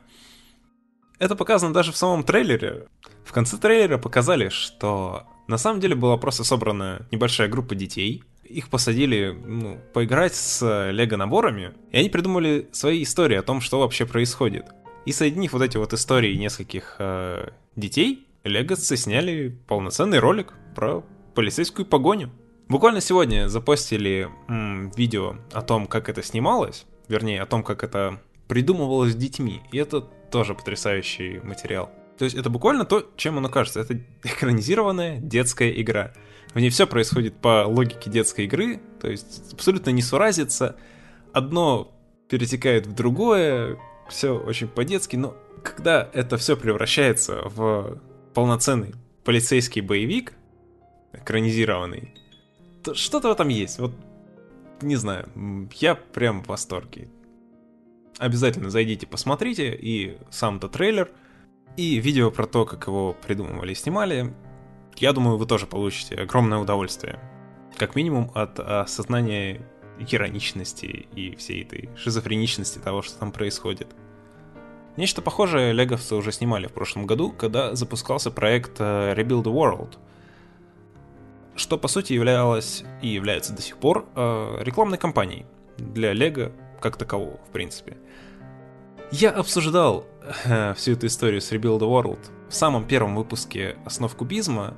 Это 1.19 1.37
показано 1.37 1.73
даже 1.73 1.93
в 1.93 1.97
самом 1.97 2.25
трейлере. 2.25 2.89
В 3.25 3.33
конце 3.33 3.57
трейлера 3.57 3.99
показали, 3.99 4.49
что 4.49 5.27
на 5.47 5.59
самом 5.59 5.81
деле 5.81 5.95
была 5.95 6.17
просто 6.17 6.45
собрана 6.45 7.07
небольшая 7.11 7.49
группа 7.49 7.75
детей. 7.75 8.25
Их 8.43 8.69
посадили 8.69 9.31
ну, 9.31 9.79
поиграть 9.95 10.35
с 10.35 10.91
лего-наборами, 10.91 11.73
и 11.93 11.99
они 11.99 12.11
придумали 12.11 12.69
свои 12.73 13.03
истории 13.03 13.37
о 13.37 13.43
том, 13.43 13.61
что 13.61 13.81
вообще 13.81 14.05
происходит. 14.05 14.67
И 15.07 15.13
соединив 15.13 15.53
вот 15.53 15.63
эти 15.63 15.77
вот 15.77 15.93
истории 15.93 16.35
нескольких 16.35 16.97
э, 16.99 17.51
детей, 17.77 18.27
леговцы 18.43 18.97
сняли 18.97 19.57
полноценный 19.67 20.19
ролик 20.19 20.53
про 20.75 21.05
полицейскую 21.35 21.87
погоню. 21.87 22.31
Буквально 22.69 23.01
сегодня 23.01 23.49
запостили 23.49 24.29
м, 24.49 24.91
видео 24.97 25.37
о 25.53 25.63
том, 25.63 25.87
как 25.87 26.09
это 26.09 26.23
снималось, 26.23 26.87
вернее, 27.09 27.43
о 27.43 27.47
том, 27.47 27.63
как 27.63 27.85
это 27.85 28.21
придумывалось 28.49 29.15
детьми, 29.15 29.63
и 29.73 29.79
это 29.79 30.01
тоже 30.01 30.55
потрясающий 30.55 31.41
материал. 31.41 31.91
То 32.19 32.25
есть 32.25 32.37
это 32.37 32.51
буквально 32.51 32.85
то, 32.85 33.11
чем 33.17 33.39
оно 33.39 33.49
кажется. 33.49 33.81
Это 33.81 34.01
экранизированная 34.23 35.19
детская 35.19 35.71
игра. 35.71 36.13
В 36.53 36.61
ней 36.61 36.71
все 36.71 36.87
происходит 36.87 37.37
по 37.41 37.65
логике 37.67 38.11
детской 38.11 38.45
игры, 38.45 38.81
то 39.01 39.11
есть 39.11 39.53
абсолютно 39.53 39.91
не 39.91 40.03
суразится. 40.03 40.77
Одно 41.33 41.93
перетекает 42.29 42.87
в 42.87 42.95
другое, 42.95 43.79
все 44.09 44.39
очень 44.39 44.69
по-детски, 44.69 45.17
но 45.17 45.37
когда 45.65 46.09
это 46.13 46.37
все 46.37 46.57
превращается 46.57 47.43
в 47.49 48.01
полноценный 48.35 48.95
полицейский 49.25 49.81
боевик, 49.81 50.35
экранизированный, 51.13 52.15
то 52.85 52.95
что-то 52.95 53.33
этом 53.33 53.49
есть. 53.49 53.79
Вот, 53.79 53.93
не 54.85 54.97
знаю, 54.97 55.29
я 55.75 55.95
прям 55.95 56.43
в 56.43 56.49
восторге. 56.49 57.09
Обязательно 58.19 58.71
зайдите, 58.71 59.07
посмотрите, 59.07 59.75
и 59.75 60.19
сам-то 60.31 60.69
трейлер— 60.69 61.11
и 61.77 61.97
видео 61.99 62.31
про 62.31 62.47
то, 62.47 62.65
как 62.65 62.87
его 62.87 63.17
придумывали 63.27 63.73
и 63.73 63.75
снимали, 63.75 64.33
я 64.97 65.13
думаю, 65.13 65.39
вы 65.39 65.47
тоже 65.47 65.67
получите 65.67 66.15
огромное 66.15 66.59
удовольствие. 66.59 67.19
Как 67.77 67.97
минимум 67.97 68.31
от 68.35 68.61
осознания 68.61 69.61
ироничности 69.99 71.09
и 71.15 71.35
всей 71.37 71.63
этой 71.63 71.89
шизофреничности 71.97 72.79
того, 72.79 73.03
что 73.03 73.19
там 73.19 73.33
происходит. 73.33 73.89
Нечто 74.97 75.23
похожее 75.23 75.73
леговцы 75.73 76.15
уже 76.15 76.31
снимали 76.31 76.69
в 76.69 76.73
прошлом 76.73 77.07
году, 77.07 77.33
когда 77.33 77.75
запускался 77.75 78.31
проект 78.31 78.81
э, 78.81 79.15
Rebuild 79.17 79.43
the 79.43 79.53
World, 79.53 79.99
что 81.57 81.79
по 81.79 81.89
сути 81.89 82.13
являлось 82.13 82.85
и 83.03 83.09
является 83.09 83.53
до 83.53 83.63
сих 83.63 83.77
пор 83.79 84.07
э, 84.15 84.59
рекламной 84.61 84.99
кампанией 84.99 85.47
для 85.77 86.13
Лего 86.13 86.53
как 86.81 86.97
такового, 86.97 87.39
в 87.49 87.51
принципе. 87.51 87.97
Я 89.11 89.31
обсуждал 89.31 90.07
э, 90.45 90.75
всю 90.75 90.93
эту 90.93 91.07
историю 91.07 91.41
с 91.41 91.53
Rebuild 91.53 91.79
the 91.79 91.89
World 91.89 92.19
в 92.49 92.55
самом 92.55 92.85
первом 92.85 93.17
выпуске 93.17 93.77
«Основ 93.85 94.15
кубизма», 94.15 94.75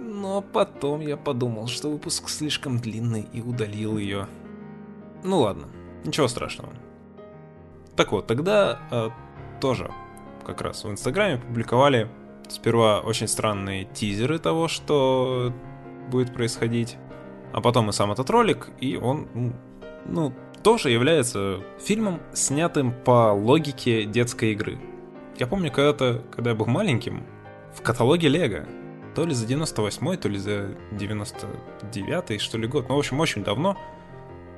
но 0.00 0.42
потом 0.42 1.00
я 1.00 1.16
подумал, 1.16 1.66
что 1.66 1.90
выпуск 1.90 2.28
слишком 2.28 2.78
длинный 2.78 3.26
и 3.32 3.40
удалил 3.40 3.98
ее. 3.98 4.26
Ну 5.22 5.40
ладно, 5.40 5.68
ничего 6.04 6.28
страшного. 6.28 6.72
Так 7.96 8.12
вот, 8.12 8.26
тогда 8.26 8.80
э, 8.90 9.10
тоже 9.60 9.90
как 10.44 10.60
раз 10.60 10.84
в 10.84 10.90
Инстаграме 10.90 11.38
публиковали 11.38 12.08
сперва 12.48 13.00
очень 13.00 13.28
странные 13.28 13.84
тизеры 13.84 14.38
того, 14.38 14.68
что 14.68 15.52
будет 16.10 16.32
происходить, 16.32 16.96
а 17.52 17.60
потом 17.60 17.90
и 17.90 17.92
сам 17.92 18.12
этот 18.12 18.28
ролик, 18.30 18.68
и 18.80 18.96
он, 18.96 19.54
ну, 20.06 20.32
тоже 20.62 20.90
является 20.90 21.60
фильмом, 21.78 22.20
снятым 22.32 22.92
по 22.92 23.32
логике 23.32 24.04
детской 24.04 24.52
игры. 24.52 24.78
Я 25.38 25.46
помню 25.46 25.70
когда-то, 25.70 26.22
когда 26.30 26.50
я 26.50 26.56
был 26.56 26.66
маленьким, 26.66 27.24
в 27.74 27.82
каталоге 27.82 28.28
Лего, 28.28 28.66
то 29.14 29.24
ли 29.24 29.34
за 29.34 29.46
98 29.46 30.16
то 30.16 30.28
ли 30.28 30.38
за 30.38 30.76
99 30.92 32.40
что 32.40 32.58
ли 32.58 32.66
год, 32.66 32.88
ну, 32.88 32.96
в 32.96 32.98
общем, 32.98 33.20
очень 33.20 33.44
давно, 33.44 33.76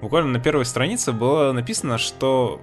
Буквально 0.02 0.30
на 0.30 0.40
первой 0.40 0.66
странице 0.66 1.12
было 1.12 1.52
написано, 1.52 1.96
что 1.96 2.60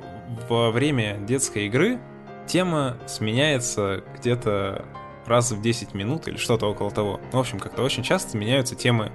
во 0.47 0.69
время 0.71 1.17
детской 1.17 1.65
игры 1.65 1.99
тема 2.45 2.97
сменяется 3.07 4.03
где-то 4.17 4.85
раз 5.25 5.51
в 5.51 5.61
10 5.61 5.93
минут 5.93 6.27
или 6.27 6.37
что-то 6.37 6.67
около 6.69 6.91
того. 6.91 7.19
В 7.31 7.37
общем, 7.37 7.59
как-то 7.59 7.83
очень 7.83 8.03
часто 8.03 8.37
меняются 8.37 8.75
темы 8.75 9.11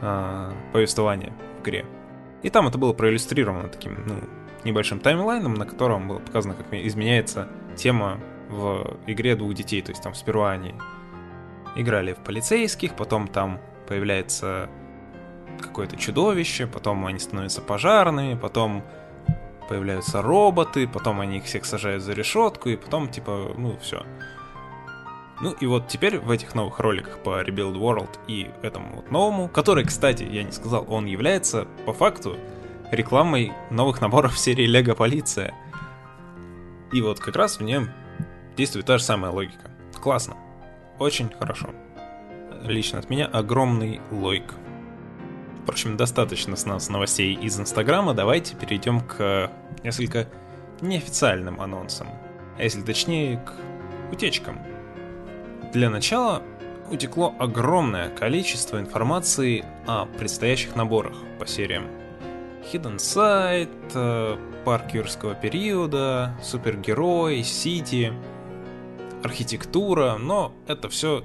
э, 0.00 0.52
повествования 0.72 1.32
в 1.58 1.62
игре. 1.62 1.86
И 2.42 2.50
там 2.50 2.68
это 2.68 2.78
было 2.78 2.92
проиллюстрировано 2.92 3.68
таким, 3.68 3.98
ну, 4.06 4.16
небольшим 4.64 5.00
таймлайном, 5.00 5.54
на 5.54 5.66
котором 5.66 6.08
было 6.08 6.18
показано, 6.18 6.54
как 6.54 6.72
изменяется 6.72 7.48
тема 7.76 8.20
в 8.48 8.98
игре 9.06 9.36
двух 9.36 9.54
детей. 9.54 9.82
То 9.82 9.90
есть 9.90 10.02
там 10.02 10.14
сперва 10.14 10.52
они 10.52 10.74
играли 11.74 12.12
в 12.12 12.18
полицейских, 12.18 12.94
потом 12.94 13.28
там 13.28 13.60
появляется 13.86 14.68
какое-то 15.60 15.96
чудовище, 15.96 16.66
потом 16.66 17.06
они 17.06 17.18
становятся 17.18 17.62
пожарными, 17.62 18.34
потом 18.34 18.82
появляются 19.68 20.22
роботы, 20.22 20.86
потом 20.86 21.20
они 21.20 21.38
их 21.38 21.44
всех 21.44 21.64
сажают 21.64 22.02
за 22.02 22.12
решетку, 22.12 22.68
и 22.68 22.76
потом, 22.76 23.08
типа, 23.08 23.52
ну, 23.56 23.76
все. 23.80 24.04
Ну 25.40 25.52
и 25.52 25.66
вот 25.66 25.88
теперь 25.88 26.18
в 26.18 26.30
этих 26.30 26.54
новых 26.54 26.78
роликах 26.78 27.18
по 27.18 27.42
Rebuild 27.42 27.74
World 27.74 28.18
и 28.26 28.50
этому 28.62 28.96
вот 28.96 29.10
новому, 29.10 29.48
который, 29.48 29.84
кстати, 29.84 30.22
я 30.22 30.42
не 30.42 30.52
сказал, 30.52 30.86
он 30.88 31.04
является 31.06 31.66
по 31.84 31.92
факту 31.92 32.38
рекламой 32.90 33.52
новых 33.70 34.00
наборов 34.00 34.38
серии 34.38 34.66
Лего 34.66 34.94
Полиция. 34.94 35.54
И 36.92 37.02
вот 37.02 37.20
как 37.20 37.36
раз 37.36 37.58
в 37.58 37.62
нем 37.62 37.90
действует 38.56 38.86
та 38.86 38.96
же 38.98 39.04
самая 39.04 39.30
логика. 39.30 39.70
Классно. 40.00 40.36
Очень 40.98 41.30
хорошо. 41.30 41.68
Лично 42.62 42.98
от 42.98 43.10
меня 43.10 43.26
огромный 43.26 44.00
лойк. 44.10 44.54
Впрочем, 45.62 45.96
достаточно 45.96 46.56
с 46.56 46.64
нас 46.64 46.88
новостей 46.88 47.34
из 47.34 47.58
Инстаграма, 47.58 48.14
давайте 48.14 48.54
перейдем 48.54 49.00
к 49.00 49.50
несколько 49.82 50.28
неофициальным 50.80 51.60
анонсам. 51.60 52.06
А 52.56 52.62
если 52.62 52.82
точнее, 52.82 53.38
к 53.38 53.52
утечкам. 54.12 54.58
Для 55.76 55.90
начала 55.90 56.42
утекло 56.90 57.34
огромное 57.38 58.08
количество 58.08 58.80
информации 58.80 59.62
о 59.86 60.06
предстоящих 60.06 60.74
наборах 60.74 61.12
по 61.38 61.46
сериям. 61.46 61.88
Hidden 62.72 62.96
Side, 62.96 63.92
э, 63.92 64.38
Парк 64.64 64.94
юрского 64.94 65.34
периода, 65.34 66.34
Супергерой, 66.42 67.42
Сити, 67.42 68.14
архитектура, 69.22 70.16
но 70.18 70.54
это 70.66 70.88
все, 70.88 71.22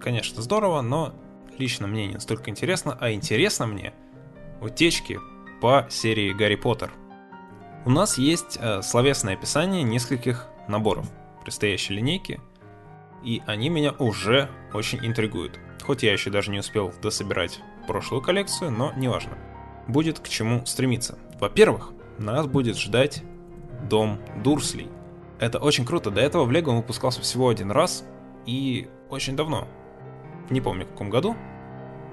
конечно, 0.00 0.40
здорово, 0.40 0.80
но 0.80 1.14
лично 1.58 1.86
мне 1.86 2.06
не 2.06 2.14
настолько 2.14 2.48
интересно, 2.48 2.96
а 2.98 3.12
интересно 3.12 3.66
мне 3.66 3.92
утечки 4.62 5.20
по 5.60 5.86
серии 5.90 6.32
Гарри 6.32 6.56
Поттер. 6.56 6.92
У 7.84 7.90
нас 7.90 8.16
есть 8.16 8.56
э, 8.58 8.80
словесное 8.80 9.34
описание 9.34 9.82
нескольких 9.82 10.46
наборов 10.66 11.10
предстоящей 11.44 11.92
линейки, 11.92 12.40
и 13.26 13.42
они 13.44 13.68
меня 13.68 13.92
уже 13.98 14.48
очень 14.72 15.04
интригуют. 15.04 15.58
Хоть 15.82 16.04
я 16.04 16.12
еще 16.12 16.30
даже 16.30 16.52
не 16.52 16.60
успел 16.60 16.94
дособирать 17.02 17.60
прошлую 17.88 18.22
коллекцию, 18.22 18.70
но 18.70 18.92
неважно. 18.96 19.36
Будет 19.88 20.20
к 20.20 20.28
чему 20.28 20.64
стремиться. 20.64 21.18
Во-первых, 21.40 21.92
нас 22.18 22.46
будет 22.46 22.78
ждать 22.78 23.22
дом 23.90 24.20
Дурслей. 24.42 24.88
Это 25.40 25.58
очень 25.58 25.84
круто. 25.84 26.10
До 26.10 26.20
этого 26.20 26.44
в 26.44 26.52
Лего 26.52 26.70
он 26.70 26.76
выпускался 26.76 27.20
всего 27.20 27.48
один 27.48 27.72
раз 27.72 28.04
и 28.46 28.88
очень 29.10 29.36
давно. 29.36 29.66
Не 30.48 30.60
помню 30.60 30.86
в 30.86 30.90
каком 30.90 31.10
году, 31.10 31.36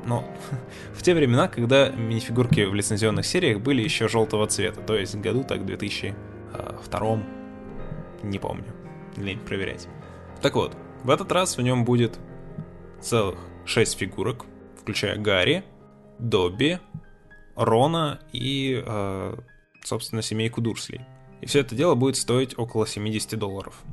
но 0.05 0.25
в 0.93 1.03
те 1.03 1.13
времена, 1.13 1.48
когда 1.48 1.89
минифигурки 1.89 2.62
в 2.62 2.74
лицензионных 2.74 3.25
сериях 3.25 3.60
были 3.60 3.84
еще 3.84 4.08
желтого 4.08 4.47
цвета, 4.47 4.82
то 4.82 4.95
есть 4.95 5.15
году 5.15 5.43
так 5.43 5.63
2002, 5.63 6.15
а, 6.99 7.19
не 8.23 8.39
помню, 8.39 8.65
лень 9.15 9.39
проверять. 9.39 9.88
Так 10.41 10.56
вот, 10.56 10.76
в 11.04 11.10
этот 11.10 11.32
раз 11.32 11.58
в 11.58 11.62
нем 11.62 11.86
будет 11.86 12.20
целых 13.02 13.38
6 13.66 13.98
фигурок, 13.98 14.46
включая 14.80 15.18
Гарри, 15.18 15.63
Добби, 16.20 16.80
Рона 17.56 18.20
и, 18.32 18.82
э, 18.86 19.38
собственно, 19.84 20.22
семейку 20.22 20.62
Дурслей. 20.62 21.02
И 21.42 21.46
все 21.46 21.60
это 21.60 21.76
дело 21.76 21.96
будет 21.96 22.16
стоить 22.16 22.58
около 22.58 22.88
70 22.88 23.38
долларов. 23.38 23.84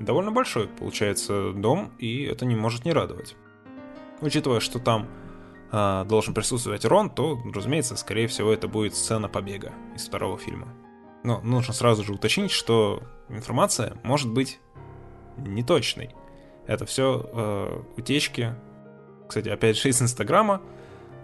Довольно 0.00 0.30
большой 0.30 0.68
получается 0.68 1.52
дом, 1.52 1.92
и 1.98 2.22
это 2.22 2.44
не 2.44 2.54
может 2.54 2.84
не 2.84 2.92
радовать. 2.92 3.34
Учитывая, 4.20 4.60
что 4.60 4.78
там 4.78 5.08
э, 5.72 6.04
должен 6.06 6.32
присутствовать 6.32 6.84
Рон, 6.84 7.10
то, 7.10 7.38
разумеется, 7.52 7.96
скорее 7.96 8.28
всего, 8.28 8.52
это 8.52 8.68
будет 8.68 8.94
сцена 8.94 9.28
побега 9.28 9.72
из 9.94 10.06
второго 10.06 10.38
фильма. 10.38 10.68
Но 11.24 11.40
нужно 11.40 11.74
сразу 11.74 12.04
же 12.04 12.12
уточнить, 12.12 12.52
что 12.52 13.02
информация 13.28 13.98
может 14.04 14.32
быть 14.32 14.60
неточной. 15.38 16.14
Это 16.66 16.84
все 16.86 17.28
э, 17.32 17.82
утечки, 17.96 18.54
кстати, 19.28 19.48
опять 19.48 19.76
же 19.78 19.88
из 19.88 20.00
Инстаграма, 20.02 20.60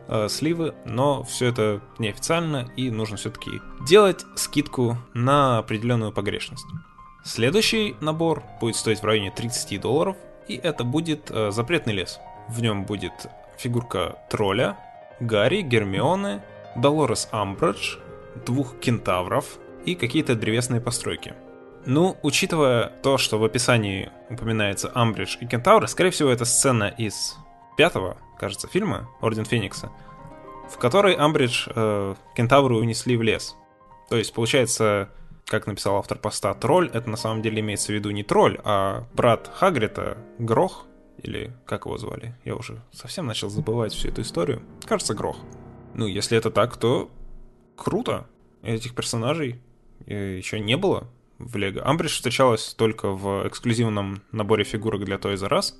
э, 0.09 0.28
сливы, 0.28 0.74
но 0.85 1.22
все 1.24 1.46
это 1.46 1.81
неофициально 1.98 2.70
и 2.76 2.90
нужно 2.90 3.16
все-таки 3.16 3.61
делать 3.87 4.24
скидку 4.37 4.98
на 5.14 5.59
определенную 5.59 6.12
погрешность. 6.12 6.66
Следующий 7.24 7.96
набор 8.00 8.42
будет 8.61 8.76
стоить 8.76 9.00
в 9.00 9.05
районе 9.05 9.31
30 9.31 9.81
долларов, 9.81 10.16
и 10.48 10.57
это 10.57 10.85
будет 10.85 11.31
э, 11.31 11.50
запретный 11.50 11.92
лес. 11.92 12.18
В 12.48 12.61
нем 12.61 12.85
будет 12.85 13.12
фигурка 13.59 14.18
тролля, 14.28 14.76
Гарри, 15.20 15.62
Гермионы, 15.62 16.42
Долорес 16.74 17.28
Амбридж, 17.31 17.96
двух 18.44 18.78
кентавров 18.81 19.59
и 19.85 19.94
какие-то 19.94 20.35
древесные 20.35 20.81
постройки. 20.81 21.35
Ну, 21.85 22.16
учитывая 22.23 22.92
то, 23.03 23.18
что 23.18 23.38
в 23.38 23.45
описании 23.45 24.11
упоминается 24.31 24.90
Амбридж 24.95 25.37
и 25.40 25.47
Кентавры, 25.47 25.88
скорее 25.88 26.11
всего, 26.11 26.31
это 26.31 26.45
сцена 26.45 26.85
из 26.85 27.37
пятого, 27.77 28.16
кажется, 28.38 28.68
фильма 28.68 29.09
«Орден 29.21 29.45
Феникса», 29.45 29.90
в 30.71 30.79
которой 30.79 31.14
Амбридж 31.14 31.66
э, 31.75 32.14
Кентавру 32.37 32.79
унесли 32.79 33.16
в 33.16 33.23
лес. 33.23 33.57
То 34.09 34.16
есть, 34.16 34.33
получается, 34.33 35.11
как 35.47 35.66
написал 35.66 35.97
автор 35.97 36.18
поста, 36.18 36.55
тролль— 36.55 36.88
это 36.92 37.11
на 37.11 37.16
самом 37.16 37.42
деле 37.42 37.61
имеется 37.61 37.88
в 37.88 37.95
виду 37.97 38.11
не 38.11 38.23
тролль, 38.23 38.61
а 38.62 39.05
брат 39.14 39.51
Хагрита, 39.53 40.18
Грох, 40.38 40.87
или 41.18 41.53
как 41.66 41.87
его 41.87 41.99
звали? 41.99 42.37
Я 42.45 42.55
уже 42.55 42.81
совсем 42.92 43.27
начал 43.27 43.49
забывать 43.51 43.92
всю 43.92 44.09
эту 44.09 44.23
историю. 44.23 44.62
Кажется, 44.87 45.14
Грох. 45.14 45.37
Ну, 45.95 46.07
если 46.07 46.38
это 46.38 46.51
так, 46.51 46.77
то 46.77 47.11
круто. 47.77 48.27
Этих 48.62 48.95
персонажей 48.95 49.61
э, 50.07 50.37
еще 50.37 50.61
не 50.61 50.77
было 50.77 51.09
в 51.42 51.57
Лего. 51.57 51.85
Амбридж 51.85 52.12
встречалась 52.12 52.74
только 52.74 53.11
в 53.11 53.46
эксклюзивном 53.46 54.22
наборе 54.33 54.64
фигурок 54.64 55.05
для 55.05 55.16
Toys 55.16 55.44
R 55.44 55.52
Us, 55.55 55.74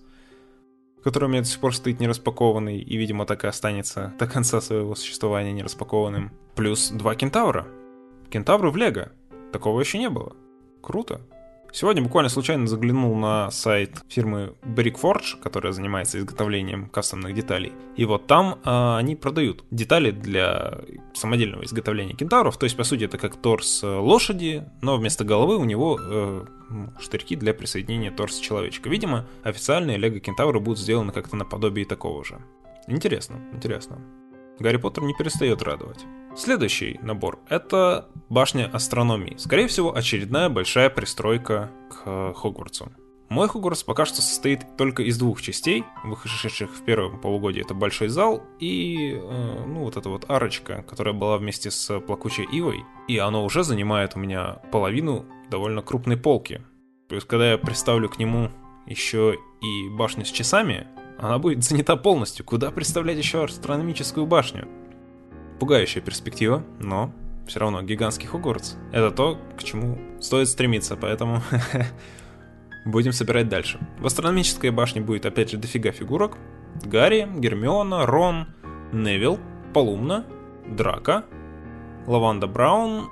который 1.03 1.25
у 1.25 1.29
меня 1.29 1.43
до 1.43 1.49
сих 1.49 1.61
пор 1.61 1.75
стоит 1.75 2.01
нераспакованный 2.01 2.79
и, 2.79 2.97
видимо, 2.97 3.27
так 3.27 3.45
и 3.45 3.49
останется 3.49 4.15
до 4.19 4.27
конца 4.27 4.61
своего 4.61 4.95
существования 4.95 5.53
нераспакованным. 5.53 6.33
Плюс 6.55 6.91
два 6.91 7.15
кентавра. 7.15 7.67
Кентавры 8.31 8.71
в 8.71 8.77
Лего. 8.77 9.13
Такого 9.53 9.81
еще 9.81 9.99
не 9.99 10.09
было. 10.09 10.37
Круто. 10.81 11.21
Сегодня 11.75 12.03
буквально 12.03 12.29
случайно 12.29 12.67
заглянул 12.67 13.17
на 13.17 13.51
сайт 13.51 14.05
фирмы 14.11 14.55
Brickforge, 14.63 15.41
которая 15.43 15.73
занимается 15.73 16.19
изготовлением 16.19 16.91
кастомных 16.91 17.35
деталей. 17.35 17.73
И 17.97 18.05
вот 18.05 18.27
там 18.27 18.59
э, 18.63 18.97
они 18.99 19.17
продают 19.17 19.65
детали 19.71 20.11
для 20.11 20.81
самодельного 21.15 21.65
изготовления 21.65 22.13
кентавров. 22.13 22.59
То 22.59 22.65
есть, 22.65 22.77
по 22.77 22.85
сути, 22.85 23.05
это 23.05 23.17
как 23.17 23.37
торс 23.37 23.83
э, 23.83 23.87
лошади, 23.87 24.65
но 24.83 24.99
вместо 24.99 25.25
головы 25.25 25.57
у 25.57 25.65
него 25.65 25.99
э, 25.99 26.45
штырьки 27.01 27.37
для 27.37 27.55
присоединения 27.55 28.11
торса 28.11 28.43
человечка. 28.43 28.91
Видимо, 28.91 29.27
официальные 29.43 29.97
лего 29.97 30.21
кентавры 30.21 30.61
будут 30.61 30.79
сделаны 30.79 31.11
как-то 31.11 31.37
наподобие 31.37 31.87
такого 31.87 32.23
же. 32.23 32.39
Интересно, 32.87 33.37
интересно. 33.55 33.99
Гарри 34.63 34.77
Поттер 34.77 35.03
не 35.03 35.13
перестает 35.13 35.61
радовать. 35.63 36.07
Следующий 36.37 36.99
набор— 37.03 37.41
это 37.49 38.09
башня 38.29 38.71
астрономии. 38.73 39.35
Скорее 39.37 39.67
всего, 39.67 39.95
очередная 39.95 40.49
большая 40.49 40.89
пристройка 40.89 41.71
к 41.91 42.33
Хогвартсу. 42.35 42.93
Мой 43.29 43.49
Хогвартс 43.49 43.83
пока 43.83 44.07
что 44.07 44.23
состоит 44.23 44.77
только 44.77 45.03
из 45.03 45.19
двух 45.19 45.43
частей, 45.43 45.85
вышедших 46.05 46.71
в 46.77 46.85
первом 46.85 47.21
полугодии. 47.21 47.63
Это 47.63 47.75
большой 47.75 48.09
зал 48.09 48.43
и, 48.61 49.15
э, 49.15 49.65
ну, 49.67 49.81
вот 49.81 49.97
эта 49.97 50.09
вот 50.09 50.31
арочка, 50.31 50.83
которая 50.83 51.15
была 51.15 51.39
вместе 51.39 51.71
с 51.71 51.99
плакучей 52.01 52.45
ивой. 52.45 52.85
И 53.09 53.19
оно 53.19 53.45
уже 53.45 53.65
занимает 53.65 54.13
у 54.15 54.21
меня 54.21 54.61
половину 54.71 55.27
довольно 55.51 55.83
крупной 55.83 56.17
полки. 56.17 56.63
Есть, 57.11 57.27
когда 57.27 57.51
я 57.53 57.59
представлю 57.59 58.09
к 58.09 58.19
нему 58.19 58.51
еще 58.87 59.39
и 59.61 59.89
башню 59.91 60.25
с 60.25 60.31
часами, 60.31 60.87
она 61.23 61.39
будет 61.39 61.63
занята 61.63 61.95
полностью. 61.97 62.45
Куда 62.45 62.73
представлять 62.73 63.17
еще 63.17 63.45
астрономическую 63.45 64.27
башню? 64.27 64.67
Пугающая 65.61 66.03
перспектива, 66.03 66.65
но 66.81 67.13
все 67.47 67.61
равно 67.61 67.81
гигантский 67.81 68.27
Хогвартс. 68.27 68.75
Это 68.91 69.13
то, 69.13 69.39
к 69.57 69.63
чему 69.63 69.99
стоит 70.21 70.49
стремиться, 70.49 70.97
поэтому 70.97 71.41
будем 72.85 73.13
собирать 73.13 73.49
дальше. 73.49 73.79
В 74.01 74.07
астрономической 74.07 74.71
башне 74.71 75.01
будет 75.01 75.25
опять 75.25 75.53
же 75.53 75.59
дофига 75.59 75.93
фигурок. 75.93 76.39
Гарри, 76.85 77.29
Гермиона, 77.37 78.05
Рон, 78.05 78.49
Невил, 78.93 79.39
Полумна, 79.73 80.27
Драка, 80.67 81.25
Лаванда 82.09 82.49
Браун 82.49 83.09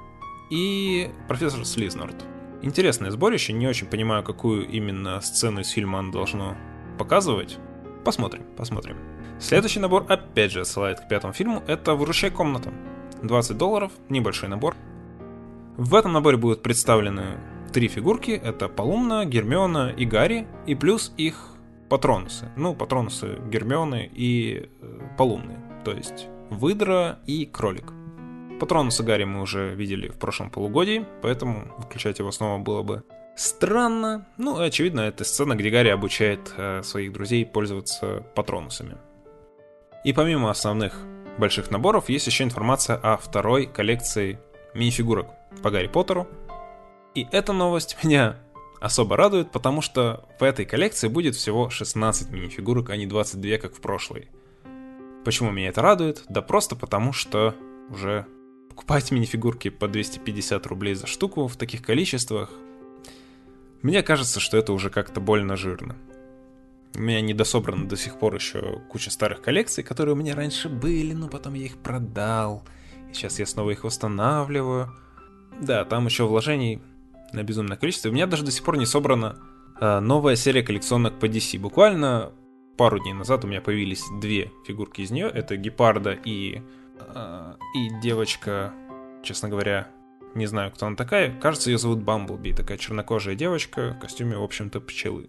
и 0.51 1.11
профессор 1.29 1.65
Слизнорд. 1.65 2.17
Интересное 2.63 3.13
сборище, 3.13 3.53
не 3.53 3.69
очень 3.69 3.87
понимаю, 3.87 4.25
какую 4.25 4.67
именно 4.69 5.21
сцену 5.21 5.61
из 5.61 5.69
фильма 5.69 6.01
оно 6.01 6.11
должно 6.11 6.57
показывать. 6.99 7.59
Посмотрим, 8.05 8.45
посмотрим. 8.57 8.97
Следующий 9.39 9.81
набор 9.81 10.07
опять 10.09 10.53
же 10.53 10.61
отсылает 10.61 11.01
к 11.01 11.09
пятому 11.09 11.33
фильму, 11.33 11.63
это 11.67 11.95
«Выручай 11.95 12.31
комната». 12.31 12.73
20 13.23 13.57
долларов, 13.57 13.93
небольшой 14.09 14.49
набор. 14.49 14.75
В 15.77 15.95
этом 15.95 16.13
наборе 16.13 16.37
будут 16.37 16.63
представлены 16.63 17.39
три 17.73 17.89
фигурки, 17.89 18.31
это 18.31 18.69
Полумна, 18.69 19.25
Гермиона 19.25 19.91
и 19.97 20.05
Гарри, 20.05 20.47
и 20.67 20.75
плюс 20.75 21.13
их 21.17 21.55
патронусы. 21.89 22.51
Ну, 22.57 22.75
патронусы 22.75 23.39
Гермионы 23.51 24.11
и 24.13 24.69
э, 24.81 25.01
Полумны, 25.19 25.59
то 25.85 25.93
есть 25.93 26.29
выдра 26.51 27.19
и 27.27 27.47
кролик. 27.47 27.93
Патронуса 28.61 29.03
Гарри 29.03 29.25
мы 29.25 29.41
уже 29.41 29.75
видели 29.75 30.09
в 30.09 30.19
прошлом 30.19 30.51
полугодии, 30.51 31.07
поэтому 31.23 31.73
выключать 31.79 32.19
его 32.19 32.31
снова 32.31 32.59
было 32.59 32.83
бы 32.83 33.05
странно. 33.41 34.27
Ну, 34.37 34.61
очевидно, 34.61 35.01
это 35.01 35.25
сцена, 35.25 35.57
где 35.57 35.71
Гарри 35.71 35.89
обучает 35.89 36.53
э, 36.57 36.83
своих 36.83 37.13
друзей 37.13 37.47
пользоваться 37.47 38.23
патронусами. 38.35 38.99
И 40.05 40.13
помимо 40.13 40.51
основных 40.51 40.95
больших 41.39 41.71
наборов, 41.71 42.09
есть 42.11 42.27
еще 42.27 42.45
информация 42.45 42.97
о 42.97 43.17
второй 43.17 43.67
коллекции 43.67 44.39
мини-фигурок 44.75 45.29
по 45.63 45.71
Гарри 45.71 45.87
Поттеру. 45.87 46.29
И 47.15 47.27
эта 47.33 47.53
новость 47.53 47.97
меня 48.05 48.37
особо 48.81 49.17
радует, 49.17 49.51
потому 49.51 49.81
что 49.81 50.29
в 50.39 50.43
этой 50.43 50.67
коллекции 50.67 51.09
будет 51.09 51.35
всего 51.35 51.71
16 51.71 52.31
мини-фигурок, 52.31 52.91
а 52.91 52.97
не 52.97 53.07
22, 53.07 53.57
как 53.57 53.75
в 53.75 53.81
прошлой. 53.81 54.29
Почему 55.25 55.51
меня 55.51 55.69
это 55.69 55.81
радует? 55.81 56.25
Да 56.29 56.43
просто 56.43 56.77
потому, 56.77 57.13
что 57.13 57.55
уже 57.91 58.27
покупать 58.69 59.11
мини-фигурки 59.11 59.71
по 59.71 59.89
250 59.89 60.67
рублей 60.67 60.95
за 60.95 61.07
штуку 61.07 61.47
в 61.47 61.57
таких 61.57 61.83
количествах, 61.83 62.51
мне 63.83 64.03
кажется, 64.03 64.41
что 64.41 64.57
это 64.57 64.73
уже 64.73 64.91
как-то 64.91 65.21
больно 65.21 65.57
жирно. 65.57 65.97
У 66.95 67.01
меня 67.01 67.21
не 67.21 67.35
дособрано 67.35 67.89
до 67.89 67.97
сих 67.97 68.19
пор 68.19 68.35
еще 68.35 68.81
куча 68.91 69.11
старых 69.11 69.43
коллекций, 69.43 69.85
которые 69.85 70.15
у 70.15 70.19
меня 70.19 70.35
раньше 70.35 70.69
были, 70.69 71.15
но 71.15 71.29
потом 71.29 71.55
я 71.55 71.67
их 71.67 71.77
продал. 71.79 72.65
И 73.11 73.15
сейчас 73.15 73.39
я 73.39 73.47
снова 73.47 73.71
их 73.71 73.85
восстанавливаю. 73.85 74.93
Да, 75.61 75.85
там 75.85 76.07
еще 76.07 76.27
вложений 76.27 76.83
на 77.33 77.43
безумное 77.43 77.77
количество. 77.77 78.09
У 78.09 78.13
меня 78.13 78.27
даже 78.27 78.45
до 78.45 78.51
сих 78.51 78.65
пор 78.65 78.77
не 78.77 78.87
собрана 78.87 79.39
э, 79.81 80.01
новая 80.01 80.37
серия 80.37 80.63
коллекционок 80.63 81.19
по 81.19 81.27
DC. 81.27 81.59
Буквально 81.59 82.33
пару 82.77 82.99
дней 82.99 83.13
назад 83.13 83.45
у 83.45 83.49
меня 83.49 83.61
появились 83.61 84.05
две 84.21 84.51
фигурки 84.67 85.03
из 85.03 85.11
нее. 85.11 85.29
Это 85.29 85.57
Гепарда 85.57 86.13
и, 86.13 86.63
э, 86.99 87.55
и 87.77 88.01
девочка, 88.03 88.75
честно 89.23 89.49
говоря, 89.49 89.89
не 90.35 90.47
знаю, 90.47 90.71
кто 90.71 90.87
она 90.87 90.97
такая. 90.97 91.39
Кажется, 91.41 91.71
ее 91.71 91.79
зовут 91.79 92.03
Бамблби. 92.03 92.53
Такая 92.53 92.79
чернокожая 92.79 93.35
девочка 93.35 93.95
в 93.97 94.01
костюме, 94.01 94.37
в 94.37 94.43
общем-то, 94.43 94.81
пчелы. 94.81 95.29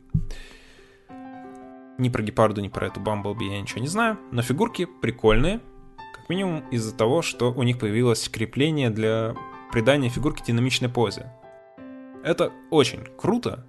Ни 1.97 2.09
про 2.09 2.23
Гепарду, 2.23 2.61
ни 2.61 2.67
про 2.67 2.87
эту 2.87 2.99
Бамблби 2.99 3.45
я 3.45 3.61
ничего 3.61 3.81
не 3.81 3.87
знаю. 3.87 4.17
Но 4.31 4.41
фигурки 4.41 4.85
прикольные. 4.85 5.59
Как 6.15 6.29
минимум 6.29 6.67
из-за 6.69 6.95
того, 6.95 7.21
что 7.21 7.51
у 7.51 7.63
них 7.63 7.79
появилось 7.79 8.29
крепление 8.29 8.89
для 8.89 9.35
придания 9.71 10.09
фигурке 10.09 10.43
динамичной 10.45 10.89
позе. 10.89 11.31
Это 12.23 12.51
очень 12.69 13.05
круто, 13.17 13.65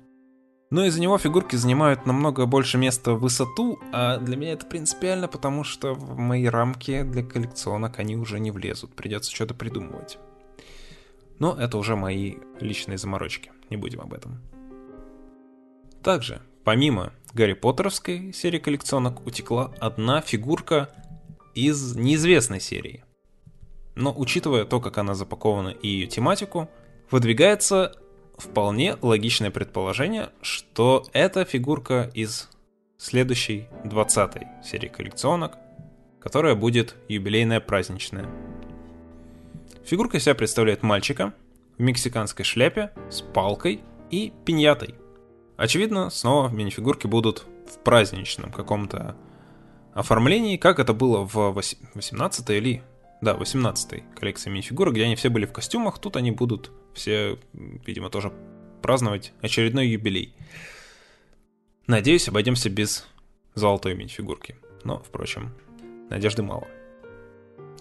но 0.73 0.87
из-за 0.87 1.03
него 1.03 1.18
фигурки 1.18 1.55
занимают 1.55 2.07
намного 2.07 2.47
больше 2.47 2.79
места 2.79 3.12
в 3.12 3.21
высоту, 3.21 3.79
а 3.92 4.16
для 4.16 4.38
меня 4.38 4.53
это 4.53 4.64
принципиально, 4.64 5.29
потому 5.29 5.64
что 5.64 5.92
в 5.92 6.16
мои 6.16 6.47
рамки 6.47 7.03
для 7.03 7.23
коллекционок 7.23 7.99
они 7.99 8.16
уже 8.16 8.40
не 8.40 8.51
влезут, 8.51 8.95
придется 8.95 9.31
что-то 9.35 9.53
придумывать. 9.53 10.18
Но 11.42 11.57
это 11.59 11.76
уже 11.76 11.96
мои 11.96 12.37
личные 12.61 12.98
заморочки, 12.98 13.50
не 13.68 13.76
будем 13.76 14.00
об 14.00 14.14
этом. 14.14 14.40
Также, 16.00 16.40
помимо 16.62 17.12
Гарри 17.35 17.55
Поттеровской 17.55 18.33
серии 18.33 18.61
коллекционок, 18.61 19.26
утекла 19.26 19.74
одна 19.81 20.20
фигурка 20.20 20.88
из 21.57 21.96
неизвестной 21.96 22.61
серии. 22.61 23.02
Но 23.96 24.14
учитывая 24.16 24.64
то, 24.64 24.81
как 24.81 24.98
она 24.98 25.14
запакована 25.14 25.70
и 25.70 25.88
ее 25.88 26.07
тематику, 26.07 26.70
выдвигается 27.11 27.96
вполне 28.38 28.96
логичное 29.02 29.50
предположение, 29.50 30.31
что 30.42 31.05
это 31.12 31.44
фигурка 31.44 32.09
из 32.14 32.50
следующей 32.98 33.66
20 33.85 34.64
серии 34.64 34.87
коллекционок, 34.87 35.59
которая 36.20 36.55
будет 36.55 36.94
юбилейная 37.09 37.59
праздничная. 37.59 38.28
Фигурка 39.85 40.21
себя 40.21 40.35
представляет 40.35 40.83
мальчика 40.83 41.35
в 41.77 41.83
мексиканской 41.83 42.45
шляпе 42.45 42.92
с 43.11 43.21
палкой 43.21 43.83
и 44.11 44.33
пиньятой. 44.45 44.95
Очевидно, 45.57 46.09
снова 46.11 46.49
мини-фигурки 46.49 47.07
будут 47.07 47.47
в 47.66 47.79
праздничном 47.79 48.53
каком-то 48.53 49.16
оформлении, 49.92 50.57
как 50.57 50.79
это 50.79 50.92
было 50.92 51.25
в 51.25 51.53
18 51.53 52.51
или... 52.51 52.83
Да, 53.21 53.35
18 53.35 54.03
коллекции 54.16 54.51
мини-фигурок, 54.51 54.95
где 54.95 55.05
они 55.05 55.14
все 55.14 55.29
были 55.29 55.47
в 55.47 55.53
костюмах, 55.53 55.99
тут 55.99 56.16
они 56.16 56.31
будут 56.33 56.73
все, 56.95 57.38
видимо, 57.53 58.11
тоже 58.11 58.33
праздновать 58.83 59.33
очередной 59.40 59.87
юбилей. 59.88 60.35
Надеюсь, 61.87 62.29
обойдемся 62.29 62.71
без 62.71 63.07
золотой 63.55 63.95
мини-фигурки. 63.95 64.57
Но, 64.85 65.03
впрочем, 65.03 65.53
надежды 66.11 66.42
мало. 66.42 66.66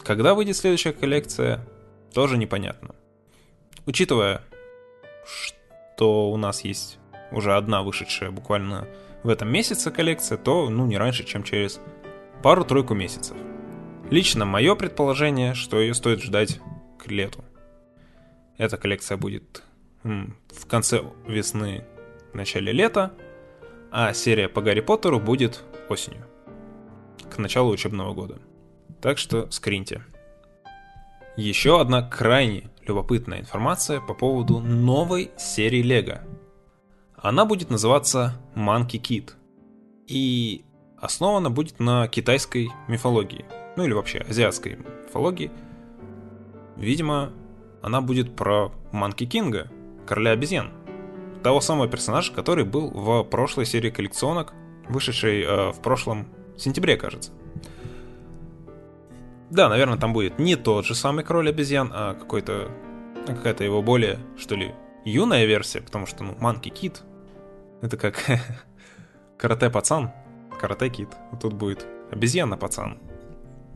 Когда 0.03 0.33
выйдет 0.35 0.57
следующая 0.57 0.93
коллекция, 0.93 1.67
тоже 2.13 2.37
непонятно. 2.37 2.95
Учитывая, 3.85 4.41
что 5.25 6.31
у 6.31 6.37
нас 6.37 6.63
есть 6.63 6.99
уже 7.31 7.55
одна 7.55 7.83
вышедшая 7.83 8.31
буквально 8.31 8.87
в 9.23 9.29
этом 9.29 9.51
месяце 9.51 9.91
коллекция, 9.91 10.37
то 10.37 10.69
ну 10.69 10.85
не 10.85 10.97
раньше, 10.97 11.23
чем 11.23 11.43
через 11.43 11.79
пару-тройку 12.43 12.93
месяцев. 12.93 13.37
Лично 14.09 14.45
мое 14.45 14.75
предположение, 14.75 15.53
что 15.53 15.79
ее 15.79 15.93
стоит 15.93 16.21
ждать 16.21 16.59
к 16.99 17.07
лету. 17.07 17.43
Эта 18.57 18.77
коллекция 18.77 19.17
будет 19.17 19.63
в 20.03 20.65
конце 20.67 21.03
весны, 21.27 21.85
начале 22.33 22.71
лета, 22.71 23.13
а 23.91 24.13
серия 24.13 24.49
по 24.49 24.61
Гарри 24.61 24.81
Поттеру 24.81 25.19
будет 25.19 25.63
осенью, 25.89 26.25
к 27.29 27.37
началу 27.37 27.71
учебного 27.71 28.13
года. 28.13 28.39
Так 29.01 29.17
что 29.17 29.49
скриньте. 29.51 30.03
Еще 31.37 31.79
одна 31.79 32.01
крайне 32.01 32.69
любопытная 32.85 33.39
информация 33.39 34.01
по 34.01 34.13
поводу 34.13 34.59
новой 34.59 35.31
серии 35.37 35.81
Лего. 35.81 36.23
Она 37.15 37.45
будет 37.45 37.69
называться 37.69 38.35
Monkey 38.53 38.99
Kid. 39.01 39.31
И 40.07 40.65
основана 40.97 41.49
будет 41.49 41.79
на 41.79 42.09
китайской 42.09 42.69
мифологии. 42.89 43.45
Ну 43.77 43.85
или 43.85 43.93
вообще 43.93 44.19
азиатской 44.19 44.77
мифологии. 45.05 45.51
Видимо, 46.75 47.31
она 47.81 48.01
будет 48.01 48.35
про 48.35 48.73
Манки 48.91 49.25
Кинга, 49.25 49.71
короля 50.05 50.31
обезьян. 50.31 50.71
Того 51.43 51.61
самого 51.61 51.87
персонажа, 51.87 52.33
который 52.33 52.65
был 52.65 52.89
в 52.89 53.23
прошлой 53.23 53.65
серии 53.65 53.89
коллекционок, 53.89 54.53
вышедшей 54.89 55.43
э, 55.43 55.71
в 55.71 55.81
прошлом 55.81 56.27
сентябре, 56.57 56.97
кажется. 56.97 57.31
Да, 59.51 59.69
наверное, 59.69 59.97
там 59.97 60.13
будет 60.13 60.39
не 60.39 60.55
тот 60.55 60.85
же 60.85 60.95
самый 60.95 61.23
король 61.23 61.49
обезьян, 61.49 61.91
а 61.93 62.15
какой-то 62.15 62.71
какая-то 63.27 63.63
его 63.63 63.83
более, 63.83 64.17
что 64.37 64.55
ли, 64.55 64.73
юная 65.05 65.45
версия, 65.45 65.81
потому 65.81 66.07
что, 66.07 66.23
ну, 66.23 66.35
Манки 66.39 66.69
Кит 66.69 67.03
это 67.81 67.97
как 67.97 68.23
карате 69.37 69.69
пацан, 69.69 70.11
карате 70.59 70.89
кит. 70.89 71.09
тут 71.41 71.53
будет 71.53 71.85
обезьяна 72.11 72.57
пацан. 72.57 72.99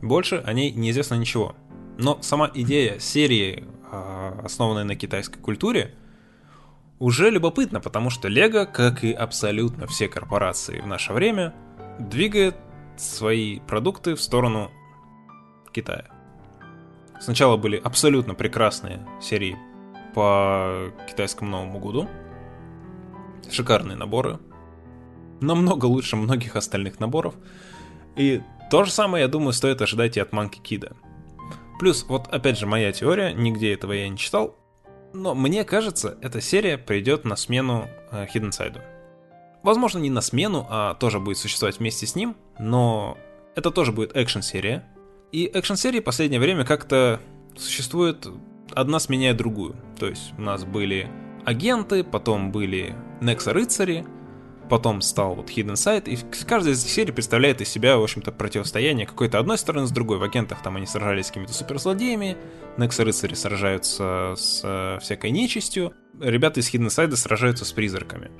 Больше 0.01 0.43
о 0.45 0.53
ней 0.53 0.71
неизвестно 0.71 1.15
ничего. 1.15 1.55
Но 1.97 2.21
сама 2.21 2.51
идея 2.53 2.99
серии 2.99 3.65
а, 3.91 4.41
основанной 4.43 4.83
на 4.83 4.95
китайской 4.95 5.39
культуре, 5.39 5.95
уже 6.99 7.29
любопытно, 7.29 7.79
потому 7.79 8.09
что 8.09 8.27
Лего, 8.27 8.65
как 8.65 9.03
и 9.03 9.11
абсолютно 9.11 9.87
все 9.87 10.07
корпорации 10.07 10.79
в 10.79 10.87
наше 10.87 11.13
время, 11.13 11.53
двигает 11.99 12.55
свои 12.95 13.59
продукты 13.61 14.15
в 14.15 14.21
сторону 14.21 14.71
Китая. 15.75 16.05
Сначала 17.19 17.57
были 17.57 17.77
абсолютно 17.77 18.33
прекрасные 18.33 19.05
серии 19.21 19.57
по 20.13 20.91
китайскому 21.09 21.49
Новому 21.49 21.79
году. 21.79 22.09
Шикарные 23.51 23.97
наборы. 23.97 24.39
Намного 25.41 25.85
лучше 25.85 26.15
многих 26.15 26.55
остальных 26.55 26.99
наборов. 26.99 27.35
И 28.15 28.41
то 28.71 28.85
же 28.85 28.91
самое, 28.91 29.23
я 29.23 29.27
думаю, 29.27 29.53
стоит 29.53 29.81
ожидать 29.81 30.17
и 30.17 30.19
от 30.21 30.31
Monkey 30.31 30.61
Kid. 30.63 30.95
Плюс, 31.79 32.05
вот 32.07 32.27
опять 32.33 32.57
же, 32.57 32.65
моя 32.65 32.91
теория, 32.93 33.33
нигде 33.33 33.73
этого 33.73 33.91
я 33.91 34.07
не 34.07 34.17
читал, 34.17 34.55
но 35.13 35.35
мне 35.35 35.65
кажется, 35.65 36.17
эта 36.21 36.39
серия 36.39 36.77
придет 36.77 37.25
на 37.25 37.35
смену 37.35 37.87
э, 38.11 38.25
Hidden 38.33 38.51
Side. 38.51 38.81
Возможно, 39.61 39.99
не 39.99 40.09
на 40.09 40.21
смену, 40.21 40.65
а 40.69 40.93
тоже 40.95 41.19
будет 41.19 41.37
существовать 41.37 41.79
вместе 41.79 42.07
с 42.07 42.15
ним, 42.15 42.37
но 42.59 43.17
это 43.55 43.71
тоже 43.71 43.91
будет 43.91 44.15
экшен-серия. 44.15 44.85
И 45.35 45.51
экшн-серии 45.53 45.99
в 45.99 46.05
последнее 46.05 46.39
время 46.39 46.63
как-то 46.63 47.19
существует 47.57 48.25
одна 48.73 48.99
сменяет 48.99 49.35
другую. 49.35 49.75
То 49.99 50.07
есть 50.07 50.33
у 50.37 50.41
нас 50.41 50.63
были 50.63 51.11
агенты, 51.43 52.05
потом 52.05 52.53
были 52.53 52.95
Некса-рыцари, 53.19 54.05
потом 54.69 55.01
стал 55.01 55.35
вот 55.35 55.49
Hidden 55.49 55.73
Side, 55.73 56.09
и 56.09 56.17
каждая 56.45 56.73
из 56.73 56.83
этих 56.83 56.93
серий 56.93 57.11
представляет 57.11 57.59
из 57.59 57.67
себя, 57.67 57.97
в 57.97 58.03
общем-то, 58.03 58.31
противостояние 58.31 59.05
какой-то 59.05 59.37
одной 59.37 59.57
стороны 59.57 59.87
с 59.87 59.91
другой. 59.91 60.19
В 60.19 60.23
агентах 60.23 60.63
там 60.63 60.77
они 60.77 60.85
сражались 60.85 61.25
с 61.25 61.27
какими-то 61.31 61.53
суперзлодеями, 61.53 62.37
Некса-рыцари 62.77 63.33
сражаются 63.33 64.35
с 64.37 64.61
э, 64.63 64.99
всякой 65.01 65.31
нечистью, 65.31 65.91
ребята 66.17 66.61
из 66.61 66.73
Hidden 66.73 66.87
Side 66.87 67.13
сражаются 67.17 67.65
с 67.65 67.73
призраками. 67.73 68.31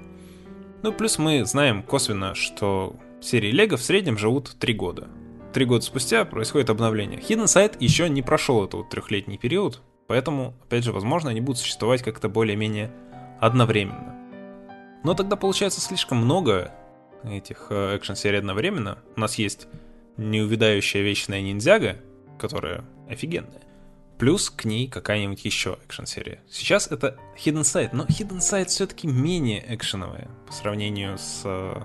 Ну, 0.81 0.93
плюс 0.93 1.17
мы 1.17 1.43
знаем 1.43 1.83
косвенно, 1.83 2.35
что 2.35 2.95
серии 3.21 3.51
Лего 3.51 3.75
в 3.75 3.81
среднем 3.81 4.17
живут 4.17 4.55
3 4.57 4.73
года. 4.75 5.09
Три 5.55 5.63
года 5.63 5.85
спустя 5.85 6.25
происходит 6.25 6.69
обновление. 6.69 7.17
Hidden 7.17 7.45
Side 7.45 7.77
еще 7.79 8.09
не 8.09 8.21
прошел 8.21 8.65
этот 8.65 8.73
вот 8.73 8.89
трехлетний 8.89 9.37
период, 9.37 9.81
поэтому, 10.05 10.53
опять 10.65 10.83
же, 10.83 10.91
возможно, 10.91 11.29
они 11.29 11.39
будут 11.39 11.59
существовать 11.59 12.03
как-то 12.03 12.27
более-менее 12.27 12.91
одновременно. 13.39 14.17
Но 15.05 15.13
тогда 15.13 15.37
получается 15.37 15.79
слишком 15.79 16.17
много 16.17 16.73
этих 17.23 17.67
э, 17.69 17.95
экшн-серий 17.95 18.39
одновременно. 18.39 18.97
У 19.15 19.21
нас 19.21 19.35
есть 19.35 19.69
неувидающая 20.17 21.01
вечная 21.01 21.39
ниндзяга, 21.39 21.99
которая 22.37 22.83
офигенная. 23.09 23.61
Плюс 24.19 24.49
к 24.49 24.65
ней 24.65 24.89
какая-нибудь 24.89 25.45
еще 25.45 25.77
экшн-серия. 25.85 26.41
Сейчас 26.49 26.87
это 26.91 27.17
Hidden 27.37 27.61
Side, 27.61 27.91
но 27.93 28.03
Hidden 28.03 28.39
Side 28.39 28.65
все-таки 28.65 29.07
менее 29.07 29.63
экшеновая 29.73 30.27
по 30.47 30.51
сравнению 30.51 31.17
с 31.17 31.43
э, 31.45 31.81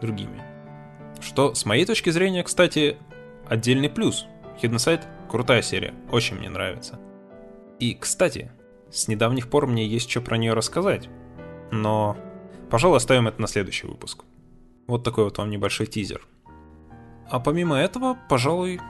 другими. 0.00 0.55
Что, 1.20 1.54
с 1.54 1.64
моей 1.64 1.84
точки 1.84 2.10
зрения, 2.10 2.42
кстати, 2.42 2.96
отдельный 3.48 3.88
плюс. 3.90 4.26
Hidden 4.60 4.76
Side— 4.76 5.04
крутая 5.30 5.62
серия, 5.62 5.94
очень 6.10 6.36
мне 6.36 6.48
нравится. 6.48 6.98
И, 7.78 7.94
кстати, 7.94 8.52
с 8.90 9.08
недавних 9.08 9.48
пор 9.50 9.66
мне 9.66 9.86
есть 9.86 10.10
что 10.10 10.20
про 10.20 10.36
нее 10.36 10.54
рассказать. 10.54 11.08
Но 11.70 12.16
Пожалуй, 12.70 12.96
оставим 12.96 13.28
это 13.28 13.40
на 13.40 13.46
следующий 13.46 13.86
выпуск. 13.86 14.24
Вот 14.86 15.04
такой 15.04 15.24
вот 15.24 15.38
вам 15.38 15.50
небольшой 15.50 15.86
тизер. 15.86 16.26
А 17.30 17.38
помимо 17.38 17.76
этого, 17.76 18.18
пожалуй, 18.28 18.80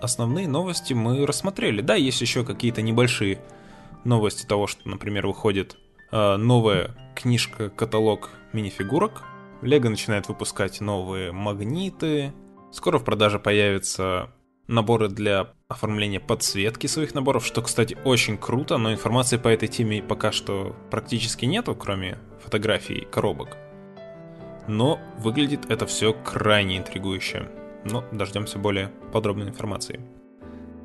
основные 0.00 0.48
новости 0.48 0.94
мы 0.94 1.26
рассмотрели. 1.26 1.82
Да, 1.82 1.94
есть 1.94 2.20
еще 2.20 2.44
какие-то 2.44 2.82
небольшие 2.82 3.40
новости 4.04 4.46
того, 4.46 4.66
что, 4.66 4.88
например, 4.88 5.26
выходит 5.26 5.76
э, 6.12 6.36
новая 6.36 6.94
книжка-каталог 7.14 8.30
минифигурок. 8.52 9.22
Лего 9.62 9.88
начинает 9.88 10.28
выпускать 10.28 10.80
новые 10.80 11.32
магниты. 11.32 12.32
Скоро 12.72 12.98
в 12.98 13.04
продаже 13.04 13.38
появятся 13.38 14.30
наборы 14.66 15.08
для 15.08 15.52
оформления 15.68 16.20
подсветки 16.20 16.86
своих 16.86 17.14
наборов, 17.14 17.46
что, 17.46 17.62
кстати, 17.62 17.96
очень 18.04 18.38
круто, 18.38 18.78
но 18.78 18.92
информации 18.92 19.36
по 19.36 19.48
этой 19.48 19.68
теме 19.68 20.02
пока 20.02 20.32
что 20.32 20.74
практически 20.90 21.44
нету, 21.44 21.74
кроме 21.74 22.18
фотографий 22.42 23.06
коробок. 23.10 23.56
Но 24.66 24.98
выглядит 25.18 25.70
это 25.70 25.86
все 25.86 26.14
крайне 26.14 26.78
интригующе. 26.78 27.50
Но 27.84 28.04
дождемся 28.12 28.58
более 28.58 28.88
подробной 29.12 29.48
информации. 29.48 30.00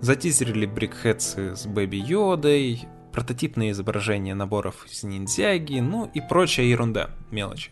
Затизерили 0.01 0.65
брикхедсы 0.65 1.55
с 1.55 1.65
Бэби 1.65 1.97
Йодой, 1.97 2.87
прототипные 3.13 3.71
изображения 3.71 4.35
наборов 4.35 4.85
из 4.89 5.03
ниндзяги, 5.03 5.79
ну 5.79 6.09
и 6.13 6.21
прочая 6.21 6.65
ерунда, 6.65 7.11
мелочи. 7.31 7.71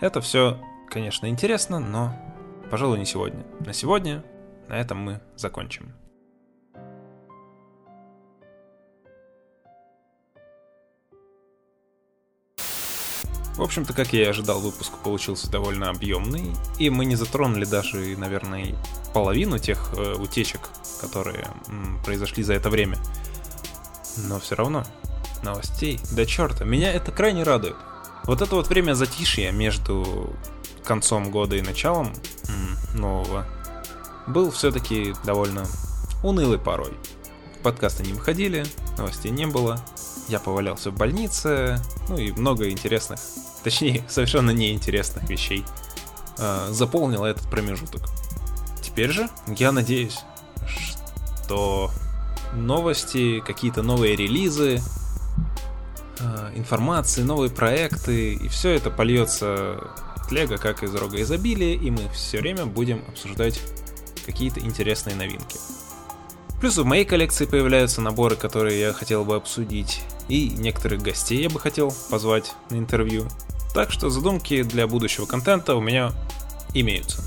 Это 0.00 0.22
все, 0.22 0.58
конечно, 0.88 1.26
интересно, 1.26 1.78
но, 1.78 2.16
пожалуй, 2.70 2.98
не 2.98 3.04
сегодня. 3.04 3.44
На 3.60 3.74
сегодня 3.74 4.24
на 4.66 4.80
этом 4.80 4.96
мы 4.96 5.20
закончим. 5.36 5.92
В 13.56 13.62
общем-то, 13.62 13.92
как 13.92 14.14
я 14.14 14.22
и 14.22 14.28
ожидал, 14.28 14.58
выпуск 14.58 14.90
получился 15.04 15.50
довольно 15.50 15.90
объемный, 15.90 16.50
и 16.78 16.88
мы 16.88 17.04
не 17.04 17.14
затронули 17.14 17.66
даже, 17.66 18.16
наверное, 18.16 18.74
половину 19.12 19.58
тех 19.58 19.92
э, 19.98 20.14
утечек, 20.14 20.70
которые 21.02 21.46
м, 21.68 22.00
произошли 22.02 22.42
за 22.42 22.54
это 22.54 22.70
время. 22.70 22.96
Но 24.16 24.40
все 24.40 24.54
равно, 24.54 24.84
новостей, 25.42 26.00
да 26.12 26.24
черта, 26.24 26.64
меня 26.64 26.90
это 26.90 27.12
крайне 27.12 27.42
радует. 27.42 27.76
Вот 28.24 28.42
это 28.42 28.54
вот 28.54 28.68
время 28.68 28.94
затишья 28.94 29.50
между 29.50 30.30
концом 30.84 31.30
года 31.30 31.56
и 31.56 31.62
началом 31.62 32.12
нового 32.94 33.46
был 34.26 34.50
все-таки 34.50 35.14
довольно 35.24 35.66
унылый 36.22 36.58
порой. 36.58 36.92
Подкасты 37.62 38.02
не 38.02 38.12
выходили, 38.12 38.64
новостей 38.96 39.30
не 39.30 39.46
было, 39.46 39.84
я 40.28 40.40
повалялся 40.40 40.90
в 40.90 40.94
больнице, 40.94 41.80
ну 42.08 42.16
и 42.16 42.32
много 42.32 42.70
интересных, 42.70 43.20
точнее, 43.64 44.04
совершенно 44.08 44.50
неинтересных 44.50 45.28
вещей 45.28 45.64
э, 46.38 46.68
заполнило 46.70 47.26
этот 47.26 47.48
промежуток. 47.50 48.02
Теперь 48.82 49.10
же 49.10 49.28
я 49.46 49.72
надеюсь, 49.72 50.20
что 51.44 51.90
новости, 52.54 53.40
какие-то 53.40 53.82
новые 53.82 54.16
релизы, 54.16 54.80
информации, 56.54 57.22
новые 57.22 57.50
проекты, 57.50 58.34
и 58.34 58.48
все 58.48 58.70
это 58.70 58.90
польется 58.90 59.80
Лего 60.30 60.56
как 60.58 60.82
из 60.82 60.94
рога 60.94 61.20
изобилия, 61.20 61.74
и 61.74 61.90
мы 61.90 62.08
все 62.12 62.38
время 62.38 62.66
будем 62.66 63.04
обсуждать 63.08 63.60
какие-то 64.24 64.60
интересные 64.60 65.16
новинки. 65.16 65.58
Плюс 66.60 66.76
в 66.76 66.84
моей 66.84 67.04
коллекции 67.04 67.46
появляются 67.46 68.00
наборы, 68.00 68.36
которые 68.36 68.78
я 68.78 68.92
хотел 68.92 69.24
бы 69.24 69.34
обсудить, 69.34 70.02
и 70.28 70.50
некоторых 70.50 71.02
гостей 71.02 71.42
я 71.42 71.50
бы 71.50 71.58
хотел 71.58 71.92
позвать 72.10 72.52
на 72.70 72.76
интервью. 72.76 73.26
Так 73.74 73.90
что 73.90 74.10
задумки 74.10 74.62
для 74.62 74.86
будущего 74.86 75.26
контента 75.26 75.74
у 75.74 75.80
меня 75.80 76.12
имеются. 76.74 77.22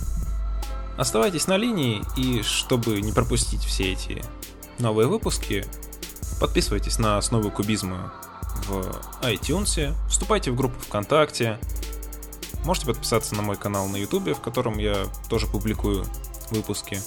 Оставайтесь 0.97 1.47
на 1.47 1.57
линии, 1.57 2.03
и 2.15 2.43
чтобы 2.43 3.01
не 3.01 3.11
пропустить 3.11 3.63
все 3.63 3.93
эти 3.93 4.23
новые 4.77 5.07
выпуски, 5.07 5.65
подписывайтесь 6.39 6.99
на 6.99 7.17
основы 7.17 7.49
кубизма 7.49 8.13
в 8.67 9.01
iTunes, 9.21 9.93
вступайте 10.09 10.51
в 10.51 10.55
группу 10.55 10.79
ВКонтакте, 10.81 11.59
можете 12.65 12.87
подписаться 12.87 13.35
на 13.35 13.41
мой 13.41 13.55
канал 13.55 13.87
на 13.87 13.97
YouTube, 13.97 14.37
в 14.37 14.41
котором 14.41 14.77
я 14.77 15.05
тоже 15.29 15.47
публикую 15.47 16.05
выпуске. 16.51 17.01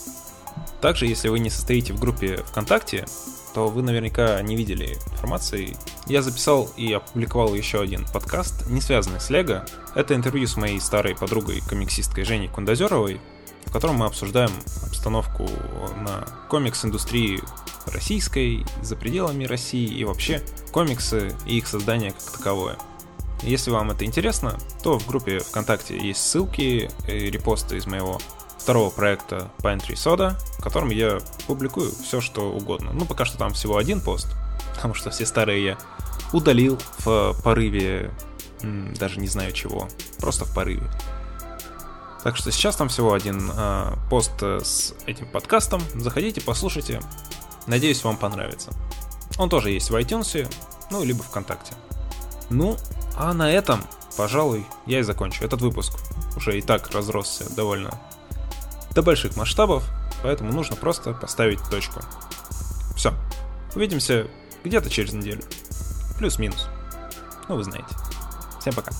Также, 0.80 1.06
если 1.06 1.28
вы 1.28 1.38
не 1.38 1.50
состоите 1.50 1.92
в 1.92 2.00
группе 2.00 2.38
ВКонтакте, 2.48 3.06
то 3.54 3.68
вы 3.68 3.82
наверняка 3.82 4.40
не 4.42 4.54
видели 4.54 4.98
информации. 5.12 5.76
Я 6.06 6.20
записал 6.22 6.70
и 6.76 6.92
опубликовал 6.92 7.54
еще 7.54 7.80
один 7.80 8.04
подкаст, 8.04 8.68
не 8.68 8.82
связанный 8.82 9.20
с 9.20 9.30
Лего. 9.30 9.64
Это 9.94 10.14
интервью 10.14 10.46
с 10.46 10.56
моей 10.56 10.78
старой 10.78 11.16
подругой, 11.16 11.62
комиксисткой 11.66 12.24
Женей 12.24 12.48
Кундазеровой, 12.48 13.20
в 13.64 13.72
котором 13.72 13.96
мы 13.96 14.06
обсуждаем 14.06 14.50
обстановку 14.82 15.48
на 15.96 16.26
комикс-индустрии 16.50 17.40
российской, 17.86 18.66
за 18.82 18.94
пределами 18.94 19.44
России 19.44 19.86
и 19.86 20.04
вообще 20.04 20.42
комиксы 20.76 21.34
и 21.46 21.56
их 21.56 21.66
создание 21.66 22.12
как 22.12 22.36
таковое. 22.36 22.76
Если 23.40 23.70
вам 23.70 23.92
это 23.92 24.04
интересно, 24.04 24.58
то 24.82 24.98
в 24.98 25.06
группе 25.06 25.38
ВКонтакте 25.38 25.96
есть 25.96 26.20
ссылки 26.20 26.90
и 27.08 27.12
репосты 27.30 27.78
из 27.78 27.86
моего 27.86 28.20
второго 28.58 28.90
проекта 28.90 29.50
Pine 29.60 29.80
Tree 29.80 29.94
Soda, 29.94 30.36
в 30.58 30.62
котором 30.62 30.90
я 30.90 31.20
публикую 31.46 31.90
все, 31.92 32.20
что 32.20 32.52
угодно. 32.52 32.90
Ну, 32.92 33.06
пока 33.06 33.24
что 33.24 33.38
там 33.38 33.54
всего 33.54 33.78
один 33.78 34.02
пост, 34.02 34.28
потому 34.74 34.92
что 34.92 35.08
все 35.08 35.24
старые 35.24 35.64
я 35.64 35.78
удалил 36.34 36.78
в 36.98 37.34
порыве, 37.42 38.10
даже 38.60 39.18
не 39.18 39.28
знаю 39.28 39.52
чего, 39.52 39.88
просто 40.20 40.44
в 40.44 40.54
порыве. 40.54 40.90
Так 42.22 42.36
что 42.36 42.52
сейчас 42.52 42.76
там 42.76 42.90
всего 42.90 43.14
один 43.14 43.50
э, 43.50 43.94
пост 44.10 44.42
с 44.42 44.94
этим 45.06 45.26
подкастом. 45.26 45.80
Заходите, 45.94 46.42
послушайте. 46.42 47.00
Надеюсь, 47.66 48.04
вам 48.04 48.18
понравится. 48.18 48.72
Он 49.38 49.48
тоже 49.48 49.70
есть 49.70 49.90
в 49.90 49.96
iTunes, 49.96 50.50
ну, 50.90 51.04
либо 51.04 51.22
ВКонтакте. 51.22 51.74
Ну, 52.50 52.76
а 53.16 53.32
на 53.32 53.50
этом, 53.50 53.82
пожалуй, 54.16 54.66
я 54.86 55.00
и 55.00 55.02
закончу 55.02 55.44
этот 55.44 55.60
выпуск. 55.60 55.94
Уже 56.36 56.58
и 56.58 56.62
так 56.62 56.90
разросся 56.90 57.48
довольно 57.54 57.98
до 58.92 59.02
больших 59.02 59.36
масштабов, 59.36 59.84
поэтому 60.22 60.52
нужно 60.52 60.76
просто 60.76 61.12
поставить 61.12 61.62
точку. 61.70 62.00
Все. 62.96 63.12
Увидимся 63.74 64.26
где-то 64.64 64.90
через 64.90 65.12
неделю. 65.12 65.42
Плюс-минус. 66.18 66.68
Ну, 67.48 67.56
вы 67.56 67.64
знаете. 67.64 67.94
Всем 68.60 68.74
пока. 68.74 68.92